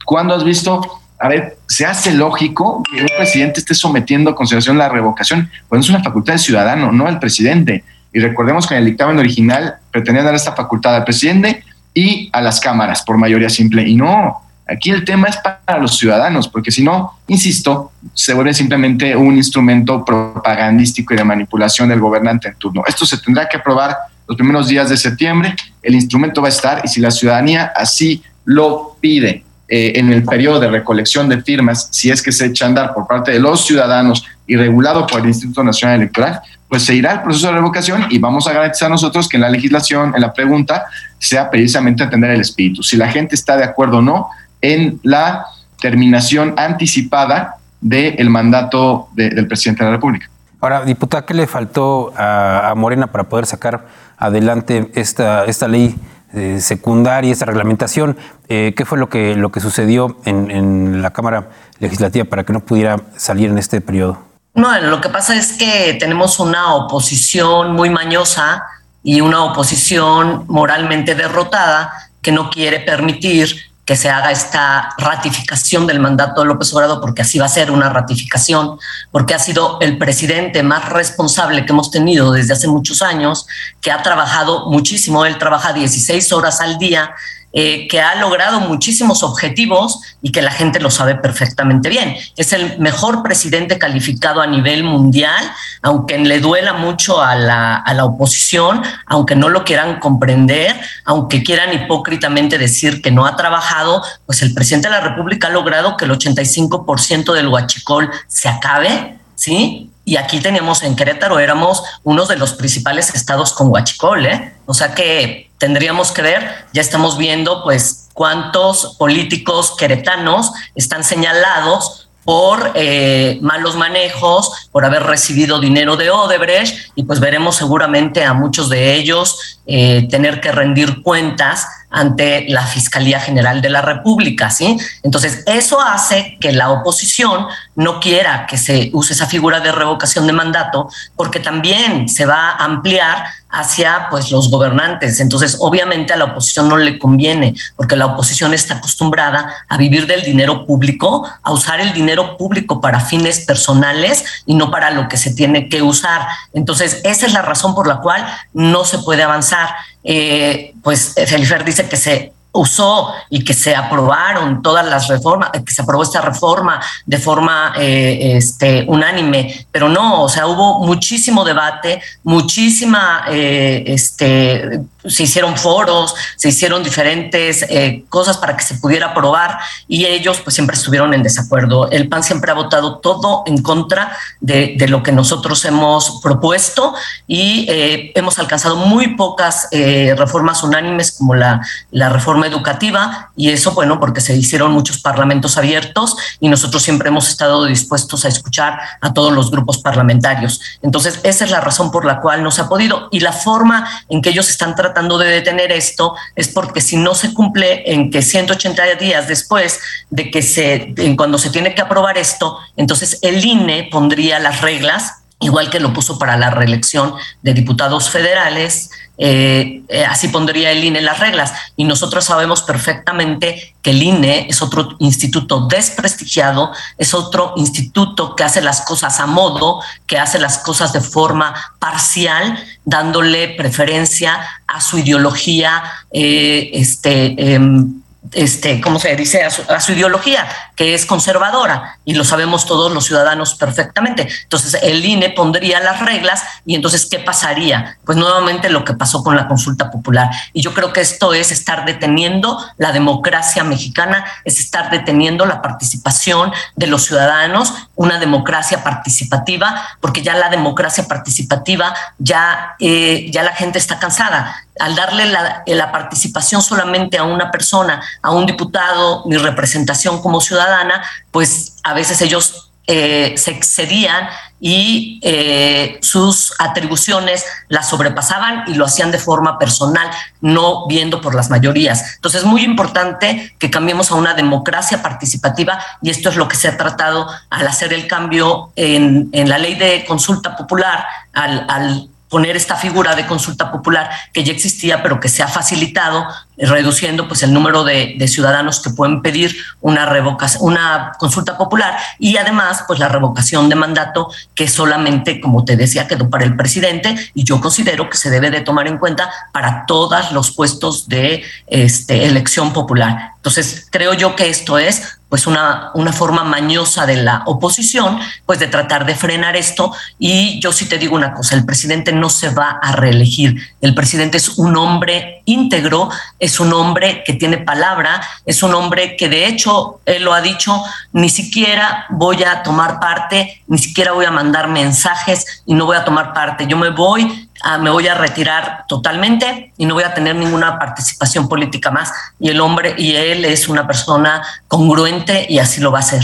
¿Cuándo 0.05 0.35
has 0.35 0.43
visto 0.43 1.01
a 1.23 1.29
ver, 1.29 1.57
se 1.69 1.85
hace 1.85 2.11
lógico 2.11 2.83
que 2.83 3.01
un 3.01 3.07
presidente 3.17 3.61
esté 3.61 3.73
sometiendo 3.73 4.31
a 4.31 4.35
consideración 4.35 4.77
la 4.77 4.89
revocación, 4.89 5.49
pues 5.69 5.85
es 5.85 5.89
una 5.89 6.03
facultad 6.03 6.33
del 6.33 6.39
ciudadano, 6.41 6.91
no 6.91 7.07
al 7.07 7.17
presidente. 7.17 7.85
Y 8.11 8.19
recordemos 8.19 8.67
que 8.67 8.75
en 8.75 8.81
el 8.81 8.87
dictamen 8.87 9.17
original 9.17 9.75
pretendían 9.89 10.25
dar 10.25 10.35
esta 10.35 10.51
facultad 10.51 10.93
al 10.97 11.05
presidente 11.05 11.63
y 11.93 12.29
a 12.33 12.41
las 12.41 12.59
cámaras 12.59 13.03
por 13.03 13.17
mayoría 13.17 13.49
simple. 13.49 13.87
Y 13.87 13.95
no, 13.95 14.42
aquí 14.67 14.91
el 14.91 15.03
tema 15.03 15.27
es 15.27 15.37
para 15.37 15.79
los 15.79 15.97
ciudadanos, 15.97 16.47
porque 16.47 16.71
si 16.71 16.83
no, 16.83 17.19
insisto, 17.27 17.91
se 18.13 18.33
vuelve 18.33 18.53
simplemente 18.53 19.15
un 19.15 19.35
instrumento 19.35 20.03
propagandístico 20.03 21.13
y 21.13 21.17
de 21.17 21.23
manipulación 21.23 21.89
del 21.89 21.99
gobernante 21.99 22.47
en 22.47 22.55
turno. 22.55 22.83
Esto 22.87 23.05
se 23.05 23.17
tendrá 23.17 23.47
que 23.47 23.57
aprobar 23.57 23.95
los 24.27 24.37
primeros 24.37 24.67
días 24.67 24.89
de 24.89 24.97
septiembre, 24.97 25.55
el 25.81 25.95
instrumento 25.95 26.41
va 26.41 26.47
a 26.47 26.49
estar 26.49 26.81
y 26.83 26.87
si 26.87 27.01
la 27.01 27.11
ciudadanía 27.11 27.73
así 27.75 28.23
lo 28.45 28.95
pide 28.99 29.43
eh, 29.67 29.93
en 29.95 30.11
el 30.11 30.23
periodo 30.23 30.59
de 30.59 30.69
recolección 30.69 31.27
de 31.27 31.41
firmas, 31.41 31.89
si 31.91 32.09
es 32.09 32.21
que 32.21 32.31
se 32.31 32.45
echa 32.45 32.65
a 32.65 32.67
andar 32.69 32.93
por 32.93 33.07
parte 33.07 33.31
de 33.31 33.39
los 33.39 33.65
ciudadanos 33.65 34.25
y 34.45 34.55
regulado 34.55 35.07
por 35.07 35.21
el 35.21 35.27
Instituto 35.27 35.63
Nacional 35.63 35.97
Electoral, 35.97 36.41
pues 36.67 36.83
se 36.83 36.95
irá 36.95 37.11
al 37.11 37.23
proceso 37.23 37.47
de 37.47 37.53
revocación 37.53 38.07
y 38.09 38.17
vamos 38.17 38.47
a 38.47 38.53
garantizar 38.53 38.89
nosotros 38.89 39.29
que 39.29 39.37
en 39.37 39.41
la 39.41 39.49
legislación, 39.49 40.13
en 40.15 40.21
la 40.21 40.33
pregunta, 40.33 40.85
sea 41.19 41.49
precisamente 41.49 42.03
atender 42.03 42.31
el 42.31 42.41
espíritu. 42.41 42.83
Si 42.83 42.97
la 42.97 43.09
gente 43.09 43.35
está 43.35 43.55
de 43.57 43.63
acuerdo 43.63 43.97
o 43.97 44.01
no 44.01 44.29
en 44.63 44.99
la 45.03 45.45
terminación 45.79 46.55
anticipada 46.57 47.57
del 47.79 48.31
mandato 48.31 49.09
del 49.13 49.45
presidente 49.45 49.83
de 49.83 49.91
la 49.91 49.95
República. 49.97 50.27
Ahora, 50.59 50.83
diputada, 50.83 51.25
¿qué 51.25 51.35
le 51.35 51.45
faltó 51.45 52.11
a, 52.17 52.71
a 52.71 52.75
Morena 52.75 53.07
para 53.07 53.25
poder 53.25 53.45
sacar 53.45 53.85
adelante 54.17 54.89
esta, 54.95 55.45
esta 55.45 55.67
ley 55.67 55.95
eh, 56.35 56.59
secundaria, 56.61 57.31
esa 57.31 57.45
reglamentación. 57.45 58.17
Eh, 58.49 58.73
¿Qué 58.75 58.85
fue 58.85 58.97
lo 58.97 59.07
que, 59.07 59.35
lo 59.35 59.51
que 59.51 59.59
sucedió 59.59 60.17
en, 60.25 61.03
la 61.03 61.11
Cámara 61.11 61.49
Legislativa 61.77 62.25
para 62.25 62.43
que 62.43 62.53
no 62.53 62.61
pudiera 62.61 62.99
salir 63.15 63.51
en 63.51 63.59
este 63.59 63.81
periodo? 63.81 64.17
Bueno, 64.55 64.89
lo 64.89 64.99
que 64.99 65.09
pasa 65.09 65.35
es 65.35 65.53
que 65.53 65.95
tenemos 65.99 66.39
una 66.39 66.73
oposición 66.73 67.73
muy 67.73 67.91
mañosa 67.91 68.63
y 69.03 69.21
una 69.21 69.43
oposición 69.43 70.45
moralmente 70.47 71.13
derrotada 71.13 71.93
que 72.19 72.31
no 72.31 72.49
quiere 72.49 72.79
permitir 72.79 73.55
que 73.85 73.95
se 73.97 74.09
haga 74.09 74.31
esta 74.31 74.95
ratificación 74.97 75.85
del 75.87 75.99
mandato 75.99 76.41
de 76.41 76.47
López 76.47 76.73
Obrador, 76.73 77.01
porque 77.01 77.21
así 77.21 77.39
va 77.39 77.45
a 77.47 77.49
ser 77.49 77.69
una 77.69 77.89
ratificación, 77.89 78.79
porque 79.11 79.33
ha 79.33 79.39
sido 79.39 79.77
el 79.81 79.97
presidente 79.97 80.63
más 80.63 80.89
responsable 80.89 81.65
que 81.65 81.73
hemos 81.73 81.91
tenido 81.91 82.31
desde 82.31 82.53
hace 82.53 82.67
muchos 82.67 83.01
años, 83.01 83.45
que 83.81 83.91
ha 83.91 84.01
trabajado 84.01 84.69
muchísimo, 84.69 85.25
él 85.25 85.37
trabaja 85.37 85.73
16 85.73 86.31
horas 86.31 86.61
al 86.61 86.77
día 86.77 87.13
eh, 87.55 87.87
que 87.87 88.01
ha 88.01 88.15
logrado 88.15 88.59
muchísimos 88.61 89.21
objetivos 89.21 90.01
y 90.23 90.31
que 90.31 90.41
la 90.41 90.49
gente 90.49 90.79
lo 90.79 90.89
sabe 90.89 91.13
perfectamente 91.13 91.87
bien. 91.87 92.15
Es 92.35 92.51
el 92.51 92.79
mejor 92.79 93.21
presidente 93.21 93.77
calificado 93.77 94.41
a 94.41 94.47
nivel 94.47 94.83
mundial, 94.83 95.51
aunque 95.83 96.17
le 96.17 96.39
duela 96.39 96.73
mucho 96.73 97.21
a 97.21 97.35
la, 97.35 97.75
a 97.75 97.93
la 97.93 98.05
oposición, 98.05 98.81
aunque 99.05 99.35
no 99.35 99.49
lo 99.49 99.63
quieran 99.63 99.99
comprender, 99.99 100.75
aunque 101.05 101.43
quieran 101.43 101.71
hipócritamente 101.73 102.57
decir 102.57 103.03
que 103.03 103.11
no 103.11 103.27
ha 103.27 103.35
trabajado, 103.35 104.03
pues 104.25 104.41
el 104.41 104.53
presidente 104.55 104.87
de 104.87 104.95
la 104.95 105.01
República 105.01 105.47
ha 105.47 105.51
logrado 105.51 105.95
que 105.95 106.05
el 106.05 106.11
85% 106.11 107.33
del 107.33 107.49
huachicol 107.49 108.09
se 108.27 108.49
acabe, 108.49 109.19
¿sí? 109.35 109.91
Y 110.05 110.17
aquí 110.17 110.39
teníamos 110.39 110.83
en 110.83 110.95
Querétaro, 110.95 111.39
éramos 111.39 111.83
uno 112.03 112.25
de 112.25 112.35
los 112.35 112.53
principales 112.53 113.13
estados 113.13 113.53
con 113.53 113.69
huachicol, 113.69 114.25
¿eh? 114.25 114.53
O 114.65 114.73
sea 114.73 114.93
que 114.93 115.51
tendríamos 115.63 116.11
que 116.11 116.21
ver, 116.21 116.65
ya 116.73 116.81
estamos 116.81 117.17
viendo 117.17 117.63
pues 117.63 118.09
cuántos 118.11 118.97
políticos 118.97 119.73
queretanos 119.77 120.51
están 120.75 121.05
señalados 121.05 122.09
por 122.25 122.73
eh, 122.75 123.39
malos 123.41 123.77
manejos, 123.77 124.67
por 124.73 124.83
haber 124.83 125.03
recibido 125.03 125.61
dinero 125.61 125.95
de 125.95 126.09
Odebrecht 126.09 126.91
y 126.95 127.03
pues 127.03 127.21
veremos 127.21 127.55
seguramente 127.55 128.25
a 128.25 128.33
muchos 128.33 128.67
de 128.67 128.93
ellos 128.93 129.61
eh, 129.65 130.05
tener 130.09 130.41
que 130.41 130.51
rendir 130.51 131.01
cuentas 131.01 131.65
ante 131.89 132.45
la 132.49 132.65
Fiscalía 132.65 133.19
General 133.19 133.61
de 133.61 133.69
la 133.69 133.81
República, 133.81 134.49
¿sí? 134.49 134.77
Entonces, 135.03 135.43
eso 135.45 135.79
hace 135.79 136.37
que 136.41 136.51
la 136.51 136.71
oposición 136.71 137.45
no 137.75 137.99
quiera 137.99 138.47
que 138.47 138.57
se 138.57 138.89
use 138.93 139.13
esa 139.13 139.27
figura 139.27 139.59
de 139.59 139.71
revocación 139.71 140.25
de 140.25 140.33
mandato 140.33 140.89
porque 141.15 141.39
también 141.39 142.09
se 142.09 142.25
va 142.25 142.49
a 142.49 142.65
ampliar 142.65 143.25
hacia 143.53 144.07
pues 144.09 144.31
los 144.31 144.49
gobernantes. 144.49 145.19
Entonces, 145.19 145.57
obviamente 145.59 146.11
a 146.11 146.17
la 146.17 146.25
oposición 146.25 146.67
no 146.67 146.77
le 146.77 146.97
conviene 146.97 147.53
porque 147.75 147.95
la 147.95 148.07
oposición 148.07 148.53
está 148.53 148.75
acostumbrada 148.75 149.53
a 149.69 149.77
vivir 149.77 150.07
del 150.07 150.23
dinero 150.23 150.65
público, 150.65 151.29
a 151.41 151.51
usar 151.51 151.79
el 151.79 151.93
dinero 151.93 152.35
público 152.35 152.81
para 152.81 152.99
fines 152.99 153.41
personales 153.41 154.25
y 154.47 154.55
no 154.55 154.71
para 154.71 154.89
lo 154.89 155.07
que 155.07 155.17
se 155.17 155.33
tiene 155.33 155.69
que 155.69 155.83
usar. 155.83 156.27
Entonces, 156.53 156.99
esa 157.03 157.27
es 157.27 157.33
la 157.33 157.43
razón 157.43 157.75
por 157.75 157.87
la 157.87 157.97
cual 157.97 158.25
no 158.53 158.83
se 158.85 158.97
puede 158.99 159.21
avanzar. 159.21 159.69
Eh, 160.03 160.73
pues 160.81 161.13
Felifer 161.15 161.63
dice 161.63 161.87
que 161.87 161.95
se 161.95 162.32
usó 162.53 163.11
y 163.29 163.43
que 163.43 163.53
se 163.53 163.75
aprobaron 163.75 164.61
todas 164.61 164.85
las 164.85 165.07
reformas, 165.07 165.49
que 165.51 165.73
se 165.73 165.81
aprobó 165.81 166.03
esta 166.03 166.21
reforma 166.21 166.79
de 167.05 167.17
forma 167.17 167.73
eh, 167.77 168.37
este, 168.37 168.85
unánime, 168.87 169.65
pero 169.71 169.89
no, 169.89 170.23
o 170.23 170.29
sea, 170.29 170.45
hubo 170.45 170.85
muchísimo 170.85 171.43
debate, 171.43 172.01
muchísima, 172.23 173.25
eh, 173.29 173.83
este, 173.87 174.81
se 175.03 175.23
hicieron 175.23 175.57
foros, 175.57 176.13
se 176.35 176.49
hicieron 176.49 176.83
diferentes 176.83 177.65
eh, 177.67 178.05
cosas 178.07 178.37
para 178.37 178.55
que 178.55 178.63
se 178.63 178.75
pudiera 178.75 179.07
aprobar 179.07 179.57
y 179.87 180.05
ellos 180.05 180.39
pues 180.41 180.53
siempre 180.53 180.75
estuvieron 180.75 181.13
en 181.15 181.23
desacuerdo. 181.23 181.89
El 181.89 182.07
PAN 182.07 182.23
siempre 182.23 182.51
ha 182.51 182.53
votado 182.53 182.99
todo 182.99 183.43
en 183.47 183.63
contra 183.63 184.15
de, 184.39 184.75
de 184.77 184.87
lo 184.87 185.01
que 185.01 185.11
nosotros 185.11 185.65
hemos 185.65 186.21
propuesto 186.21 186.93
y 187.27 187.65
hemos 187.67 188.37
alcanzado 188.37 188.75
muy 188.75 189.15
pocas 189.15 189.67
reformas 189.71 190.63
unánimes 190.63 191.11
como 191.13 191.35
la, 191.35 191.61
la 191.91 192.09
reforma 192.09 192.42
educativa 192.47 193.31
y 193.35 193.49
eso, 193.49 193.71
bueno, 193.73 193.99
porque 193.99 194.21
se 194.21 194.35
hicieron 194.35 194.71
muchos 194.71 194.99
parlamentos 194.99 195.57
abiertos 195.57 196.15
y 196.39 196.49
nosotros 196.49 196.83
siempre 196.83 197.09
hemos 197.09 197.29
estado 197.29 197.65
dispuestos 197.65 198.25
a 198.25 198.27
escuchar 198.27 198.79
a 199.01 199.13
todos 199.13 199.33
los 199.33 199.51
grupos 199.51 199.77
parlamentarios. 199.79 200.61
Entonces, 200.81 201.19
esa 201.23 201.45
es 201.45 201.51
la 201.51 201.61
razón 201.61 201.91
por 201.91 202.05
la 202.05 202.19
cual 202.19 202.43
no 202.43 202.51
se 202.51 202.61
ha 202.61 202.69
podido 202.69 203.09
y 203.11 203.19
la 203.19 203.33
forma 203.33 203.87
en 204.09 204.21
que 204.21 204.29
ellos 204.29 204.49
están 204.49 204.75
tratando 204.75 205.17
de 205.17 205.27
detener 205.27 205.71
esto 205.71 206.15
es 206.35 206.47
porque 206.47 206.81
si 206.81 206.97
no 206.97 207.15
se 207.15 207.33
cumple 207.33 207.91
en 207.91 208.11
que 208.11 208.21
180 208.21 208.95
días 208.95 209.27
después 209.27 209.79
de 210.09 210.29
que 210.29 210.41
se, 210.41 210.93
en 210.97 211.15
cuando 211.15 211.37
se 211.37 211.49
tiene 211.49 211.73
que 211.75 211.81
aprobar 211.81 212.17
esto, 212.17 212.59
entonces 212.75 213.19
el 213.21 213.43
INE 213.43 213.89
pondría 213.91 214.39
las 214.39 214.61
reglas 214.61 215.22
igual 215.43 215.69
que 215.69 215.79
lo 215.79 215.93
puso 215.93 216.17
para 216.17 216.37
la 216.37 216.49
reelección 216.49 217.13
de 217.41 217.53
diputados 217.53 218.09
federales, 218.09 218.89
eh, 219.17 219.83
eh, 219.89 220.05
así 220.05 220.29
pondría 220.29 220.71
el 220.71 220.83
INE 220.83 221.01
las 221.01 221.19
reglas. 221.19 221.53
Y 221.75 221.83
nosotros 221.83 222.25
sabemos 222.25 222.63
perfectamente 222.63 223.75
que 223.81 223.91
el 223.91 224.01
INE 224.01 224.47
es 224.49 224.61
otro 224.61 224.95
instituto 224.99 225.67
desprestigiado, 225.67 226.71
es 226.97 227.13
otro 227.13 227.53
instituto 227.57 228.35
que 228.35 228.43
hace 228.43 228.61
las 228.61 228.81
cosas 228.81 229.19
a 229.19 229.27
modo, 229.27 229.81
que 230.07 230.17
hace 230.17 230.39
las 230.39 230.57
cosas 230.59 230.93
de 230.93 231.01
forma 231.01 231.53
parcial, 231.79 232.57
dándole 232.85 233.49
preferencia 233.49 234.39
a 234.65 234.81
su 234.81 234.97
ideología 234.97 235.83
eh, 236.11 236.71
este, 236.73 237.53
em, 237.53 238.02
este, 238.31 238.79
¿cómo 238.81 238.99
se 238.99 239.15
dice? 239.15 239.43
A 239.43 239.79
su, 239.79 239.91
ideología, 239.91 240.47
que 240.75 240.93
es 240.93 241.05
conservadora, 241.05 241.99
y 242.05 242.13
lo 242.13 242.23
sabemos 242.23 242.65
todos 242.65 242.91
los 242.91 243.05
ciudadanos 243.05 243.55
perfectamente. 243.55 244.27
Entonces, 244.43 244.79
el 244.81 245.03
INE 245.03 245.29
pondría 245.31 245.79
las 245.79 245.99
reglas 245.99 246.43
y 246.65 246.75
entonces, 246.75 247.05
¿qué 247.05 247.19
pasaría? 247.19 247.97
Pues 248.05 248.17
nuevamente 248.17 248.69
lo 248.69 248.83
que 248.83 248.93
pasó 248.93 249.23
con 249.23 249.35
la 249.35 249.47
consulta 249.47 249.91
popular. 249.91 250.29
Y 250.53 250.61
yo 250.61 250.73
creo 250.73 250.93
que 250.93 251.01
esto 251.01 251.33
es 251.33 251.51
estar 251.51 251.85
deteniendo 251.85 252.63
la 252.77 252.91
democracia 252.91 253.63
mexicana, 253.63 254.25
es 254.45 254.59
estar 254.59 254.89
deteniendo 254.89 255.45
la 255.45 255.61
participación 255.61 256.53
de 256.75 256.87
los 256.87 257.05
ciudadanos, 257.05 257.73
una 257.95 258.19
democracia 258.19 258.83
participativa, 258.83 259.97
porque 259.99 260.21
ya 260.21 260.35
la 260.35 260.49
democracia 260.49 261.07
participativa, 261.07 261.93
ya, 262.17 262.75
eh, 262.79 263.29
ya 263.31 263.43
la 263.43 263.53
gente 263.53 263.77
está 263.79 263.99
cansada 263.99 264.62
al 264.79 264.95
darle 264.95 265.25
la, 265.27 265.63
la, 265.65 265.91
participación 265.91 266.61
solamente 266.61 267.17
a 267.17 267.23
una 267.23 267.51
persona, 267.51 268.01
a 268.21 268.31
un 268.31 268.45
diputado, 268.45 269.23
mi 269.25 269.37
representación 269.37 270.21
como 270.21 270.41
ciudadana, 270.41 271.03
pues 271.31 271.75
a 271.83 271.93
veces 271.93 272.21
ellos 272.21 272.71
eh, 272.85 273.35
se 273.37 273.51
excedían 273.51 274.27
y 274.59 275.17
eh, 275.23 275.99
sus 276.01 276.53
atribuciones 276.59 277.45
las 277.69 277.87
sobrepasaban 277.87 278.65
y 278.67 278.73
lo 278.73 278.83
hacían 278.83 279.09
de 279.09 279.19
forma 279.19 279.57
personal, 279.57 280.09
no 280.41 280.85
viendo 280.87 281.21
por 281.21 281.33
las 281.33 281.49
mayorías. 281.49 282.15
Entonces 282.15 282.41
es 282.41 282.47
muy 282.47 282.63
importante 282.63 283.55
que 283.57 283.71
cambiemos 283.71 284.11
a 284.11 284.15
una 284.15 284.33
democracia 284.33 285.01
participativa 285.01 285.79
y 286.01 286.09
esto 286.09 286.27
es 286.27 286.35
lo 286.35 286.49
que 286.49 286.57
se 286.57 286.67
ha 286.67 286.75
tratado 286.75 287.25
al 287.49 287.65
hacer 287.67 287.93
el 287.93 288.05
cambio 288.05 288.73
en, 288.75 289.29
la 289.33 289.57
ley 289.57 289.75
de 289.75 290.03
consulta 290.03 290.57
popular, 290.57 291.05
al 291.31 292.09
poner 292.33 292.57
esta 292.57 292.75
figura 292.77 293.15
de 293.15 293.27
consulta 293.27 293.71
popular 293.71 294.09
que 294.33 294.43
ya 294.43 294.51
existía, 294.51 295.03
pero 295.03 295.19
que 295.19 295.29
se 295.29 295.43
ha 295.43 295.47
facilitado, 295.47 296.25
eh, 296.57 296.65
reduciendo 296.65 297.27
pues 297.27 297.43
el 297.43 297.53
número 297.53 297.83
de, 297.83 298.17
ciudadanos 298.27 298.81
que 298.81 298.89
pueden 298.89 299.21
pedir 299.21 299.55
una 299.81 300.07
revocación, 300.07 300.63
una 300.63 301.11
consulta 301.19 301.59
popular 301.59 301.95
y 302.17 302.37
además 302.37 302.85
pues 302.87 302.97
la 302.97 303.07
revocación 303.07 303.69
de 303.69 303.75
mandato 303.75 304.31
que 304.55 304.67
solamente, 304.67 305.39
como 305.39 305.63
te 305.63 305.77
decía, 305.77 306.07
quedó 306.07 306.27
para 306.27 306.43
el 306.43 306.55
presidente 306.55 307.15
y 307.35 307.43
yo 307.43 307.61
considero 307.61 308.09
que 308.09 308.17
se 308.17 308.31
debe 308.31 308.49
de 308.49 308.61
tomar 308.61 308.87
en 308.87 308.97
cuenta 308.97 309.29
para 309.51 309.85
todos 309.85 310.31
los 310.31 310.55
puestos 310.55 311.07
de 311.07 311.43
este, 311.67 312.25
elección 312.25 312.73
popular. 312.73 313.33
Entonces, 313.35 313.85
creo 313.91 314.15
yo 314.15 314.35
que 314.35 314.49
esto 314.49 314.79
es 314.79 315.19
pues 315.33 315.47
una, 315.47 315.89
una 315.95 316.13
forma 316.13 316.43
mañosa 316.43 317.07
de 317.07 317.15
la 317.15 317.41
oposición, 317.47 318.19
pues 318.45 318.59
de 318.59 318.67
tratar 318.67 319.03
de 319.03 319.15
frenar 319.15 319.55
esto. 319.55 319.91
Y 320.19 320.59
yo 320.59 320.71
sí 320.71 320.85
te 320.85 320.99
digo 320.99 321.15
una 321.15 321.33
cosa, 321.33 321.55
el 321.55 321.65
presidente 321.65 322.11
no 322.11 322.29
se 322.29 322.49
va 322.49 322.77
a 322.79 322.91
reelegir. 322.91 323.59
El 323.81 323.95
presidente 323.95 324.37
es 324.37 324.59
un 324.59 324.77
hombre 324.77 325.41
íntegro, 325.45 326.11
es 326.37 326.59
un 326.59 326.71
hombre 326.71 327.23
que 327.25 327.33
tiene 327.33 327.57
palabra, 327.57 328.21
es 328.45 328.61
un 328.61 328.75
hombre 328.75 329.15
que 329.17 329.27
de 329.27 329.47
hecho, 329.47 330.01
él 330.05 330.23
lo 330.23 330.35
ha 330.35 330.41
dicho, 330.41 330.79
ni 331.13 331.29
siquiera 331.29 332.05
voy 332.11 332.43
a 332.43 332.61
tomar 332.61 332.99
parte, 332.99 333.63
ni 333.65 333.79
siquiera 333.79 334.11
voy 334.11 334.25
a 334.25 334.31
mandar 334.31 334.67
mensajes 334.67 335.63
y 335.65 335.73
no 335.73 335.87
voy 335.87 335.97
a 335.97 336.05
tomar 336.05 336.31
parte. 336.35 336.67
Yo 336.67 336.77
me 336.77 336.91
voy 336.91 337.49
Ah, 337.65 337.77
me 337.77 337.89
voy 337.89 338.07
a 338.09 338.13
retirar 338.13 338.83
totalmente 338.89 339.71
y 339.77 339.85
no 339.85 339.93
voy 339.93 340.03
a 340.03 340.13
tener 340.13 340.35
ninguna 340.35 340.77
participación 340.77 341.47
política 341.47 341.91
más. 341.91 342.11
Y 342.37 342.49
el 342.49 342.59
hombre, 342.59 342.93
y 342.97 343.15
él 343.15 343.45
es 343.45 343.69
una 343.69 343.87
persona 343.87 344.43
congruente 344.67 345.45
y 345.49 345.59
así 345.59 345.79
lo 345.79 345.89
va 345.89 345.99
a 345.99 346.01
hacer. 346.01 346.23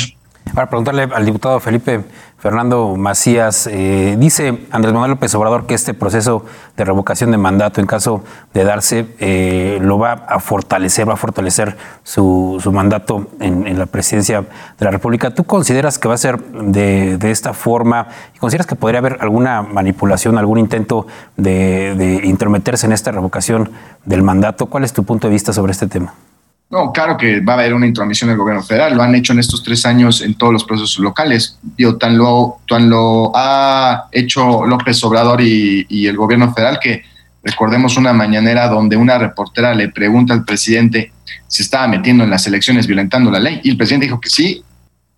Para 0.53 0.67
preguntarle 0.67 1.07
al 1.13 1.25
diputado 1.25 1.59
Felipe 1.61 2.03
Fernando 2.39 2.95
Macías, 2.95 3.67
eh, 3.67 4.15
dice 4.17 4.65
Andrés 4.71 4.93
Manuel 4.93 5.11
López 5.11 5.35
Obrador 5.35 5.65
que 5.65 5.73
este 5.73 5.93
proceso 5.93 6.45
de 6.77 6.85
revocación 6.85 7.31
de 7.31 7.37
mandato, 7.37 7.81
en 7.81 7.87
caso 7.87 8.23
de 8.53 8.63
darse, 8.63 9.07
eh, 9.19 9.77
lo 9.81 9.99
va 9.99 10.13
a 10.13 10.39
fortalecer, 10.39 11.07
va 11.07 11.13
a 11.13 11.17
fortalecer 11.17 11.75
su, 12.03 12.61
mandato 12.71 13.27
en, 13.41 13.77
la 13.77 13.87
presidencia 13.87 14.41
de 14.41 14.85
la 14.85 14.91
República. 14.91 15.31
¿Tú 15.31 15.43
consideras 15.43 15.99
que 15.99 16.07
va 16.07 16.13
a 16.13 16.17
ser 16.17 16.39
de, 16.39 17.17
esta 17.29 17.53
forma? 17.53 18.07
¿Y 18.33 18.39
consideras 18.39 18.67
que 18.67 18.75
podría 18.75 18.99
haber 18.99 19.17
alguna 19.19 19.61
manipulación, 19.61 20.37
algún 20.37 20.59
intento 20.59 21.07
de, 21.35 21.93
de 21.95 22.21
intrometerse 22.25 22.85
en 22.85 22.93
esta 22.93 23.11
revocación 23.11 23.71
del 24.05 24.23
mandato? 24.23 24.67
¿Cuál 24.67 24.85
es 24.85 24.93
tu 24.93 25.03
punto 25.03 25.27
de 25.27 25.33
vista 25.33 25.51
sobre 25.51 25.73
este 25.73 25.87
tema? 25.87 26.13
No, 26.71 26.91
claro 26.91 27.17
que 27.17 27.39
va 27.39 27.53
a 27.53 27.55
haber 27.57 27.73
una 27.73 27.87
intromisión 27.87 28.29
del 28.29 28.37
gobierno 28.37 28.61
federal. 28.61 28.95
Lo 28.95 29.01
han 29.01 29.15
hecho 29.15 29.33
en 29.33 29.39
estos 29.39 29.63
tres 29.63 29.87
años 29.87 30.21
en 30.21 30.35
todos 30.35 30.53
los 30.53 30.63
procesos 30.63 30.99
locales. 30.99 31.57
Digo, 31.63 31.97
tan 31.97 32.15
lo, 32.15 32.59
tan 32.67 32.89
lo 32.89 33.31
ha 33.33 34.07
hecho 34.11 34.65
López 34.65 35.03
Obrador 35.03 35.41
y, 35.41 36.07
el 36.07 36.15
gobierno 36.15 36.53
federal 36.53 36.79
que 36.79 37.03
recordemos 37.43 37.97
una 37.97 38.13
mañanera 38.13 38.67
donde 38.67 38.97
una 38.97 39.17
reportera 39.17 39.73
le 39.73 39.89
pregunta 39.89 40.33
al 40.33 40.45
presidente 40.45 41.11
si 41.47 41.63
estaba 41.63 41.87
metiendo 41.87 42.23
en 42.23 42.29
las 42.29 42.45
elecciones 42.45 42.85
violentando 42.85 43.31
la 43.31 43.39
ley. 43.39 43.61
Y 43.63 43.71
el 43.71 43.77
presidente 43.77 44.05
dijo 44.05 44.21
que 44.21 44.29
sí. 44.29 44.63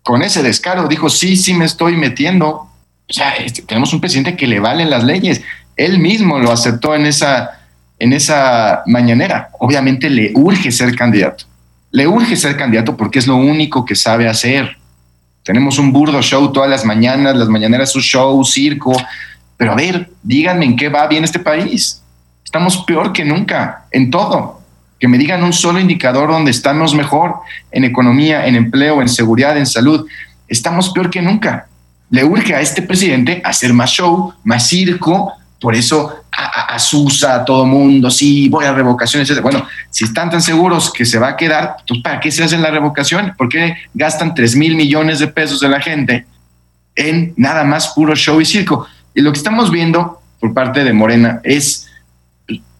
Con 0.02 0.22
ese 0.22 0.42
descaro 0.42 0.88
dijo, 0.88 1.10
sí, 1.10 1.36
sí 1.36 1.52
me 1.52 1.66
estoy 1.66 1.96
metiendo. 1.96 2.48
O 2.48 3.12
sea, 3.12 3.34
este, 3.34 3.60
tenemos 3.60 3.92
un 3.92 4.00
presidente 4.00 4.36
que 4.36 4.46
le 4.46 4.58
valen 4.58 4.88
las 4.88 5.04
leyes. 5.04 5.42
Él 5.76 5.98
mismo 5.98 6.38
lo 6.38 6.50
aceptó 6.50 6.94
en 6.94 7.04
esa 7.04 7.61
en 8.02 8.12
esa 8.12 8.82
mañanera. 8.86 9.50
Obviamente 9.60 10.10
le 10.10 10.32
urge 10.34 10.72
ser 10.72 10.96
candidato. 10.96 11.44
Le 11.92 12.04
urge 12.08 12.34
ser 12.34 12.56
candidato 12.56 12.96
porque 12.96 13.20
es 13.20 13.28
lo 13.28 13.36
único 13.36 13.84
que 13.84 13.94
sabe 13.94 14.28
hacer. 14.28 14.76
Tenemos 15.44 15.78
un 15.78 15.92
burdo 15.92 16.20
show 16.20 16.50
todas 16.50 16.68
las 16.68 16.84
mañanas, 16.84 17.36
las 17.36 17.48
mañaneras 17.48 17.92
su 17.92 18.00
show, 18.00 18.44
circo. 18.44 18.92
Pero 19.56 19.70
a 19.70 19.74
ver, 19.76 20.10
díganme 20.20 20.64
en 20.64 20.74
qué 20.74 20.88
va 20.88 21.06
bien 21.06 21.22
este 21.22 21.38
país. 21.38 22.02
Estamos 22.44 22.78
peor 22.78 23.12
que 23.12 23.24
nunca 23.24 23.84
en 23.92 24.10
todo. 24.10 24.60
Que 24.98 25.06
me 25.06 25.16
digan 25.16 25.44
un 25.44 25.52
solo 25.52 25.78
indicador 25.78 26.28
donde 26.28 26.50
estamos 26.50 26.96
mejor 26.96 27.36
en 27.70 27.84
economía, 27.84 28.48
en 28.48 28.56
empleo, 28.56 29.00
en 29.00 29.08
seguridad, 29.08 29.56
en 29.56 29.66
salud. 29.66 30.08
Estamos 30.48 30.90
peor 30.90 31.08
que 31.08 31.22
nunca. 31.22 31.68
Le 32.10 32.24
urge 32.24 32.52
a 32.52 32.60
este 32.60 32.82
presidente 32.82 33.40
hacer 33.44 33.72
más 33.72 33.90
show, 33.90 34.34
más 34.42 34.66
circo, 34.66 35.34
por 35.62 35.76
eso 35.76 36.12
a, 36.36 36.74
a, 36.74 37.44
todo 37.44 37.64
mundo, 37.64 38.10
sí, 38.10 38.48
voy 38.48 38.64
a 38.64 38.72
revocaciones, 38.72 39.30
etc. 39.30 39.40
Bueno, 39.40 39.66
si 39.90 40.04
están 40.04 40.28
tan 40.28 40.42
seguros 40.42 40.92
que 40.92 41.04
se 41.04 41.18
va 41.18 41.28
a 41.28 41.36
quedar, 41.36 41.76
pues 41.86 42.00
¿para 42.02 42.18
qué 42.18 42.32
se 42.32 42.42
hacen 42.42 42.60
la 42.60 42.70
revocación? 42.70 43.32
¿Por 43.38 43.48
qué 43.48 43.76
gastan 43.94 44.34
3 44.34 44.56
mil 44.56 44.74
millones 44.74 45.20
de 45.20 45.28
pesos 45.28 45.60
de 45.60 45.68
la 45.68 45.80
gente 45.80 46.26
en 46.96 47.32
nada 47.36 47.62
más 47.62 47.88
puro 47.94 48.16
show 48.16 48.40
y 48.40 48.44
circo? 48.44 48.86
Y 49.14 49.20
lo 49.20 49.30
que 49.32 49.38
estamos 49.38 49.70
viendo 49.70 50.20
por 50.40 50.52
parte 50.52 50.82
de 50.82 50.92
Morena 50.92 51.40
es, 51.44 51.88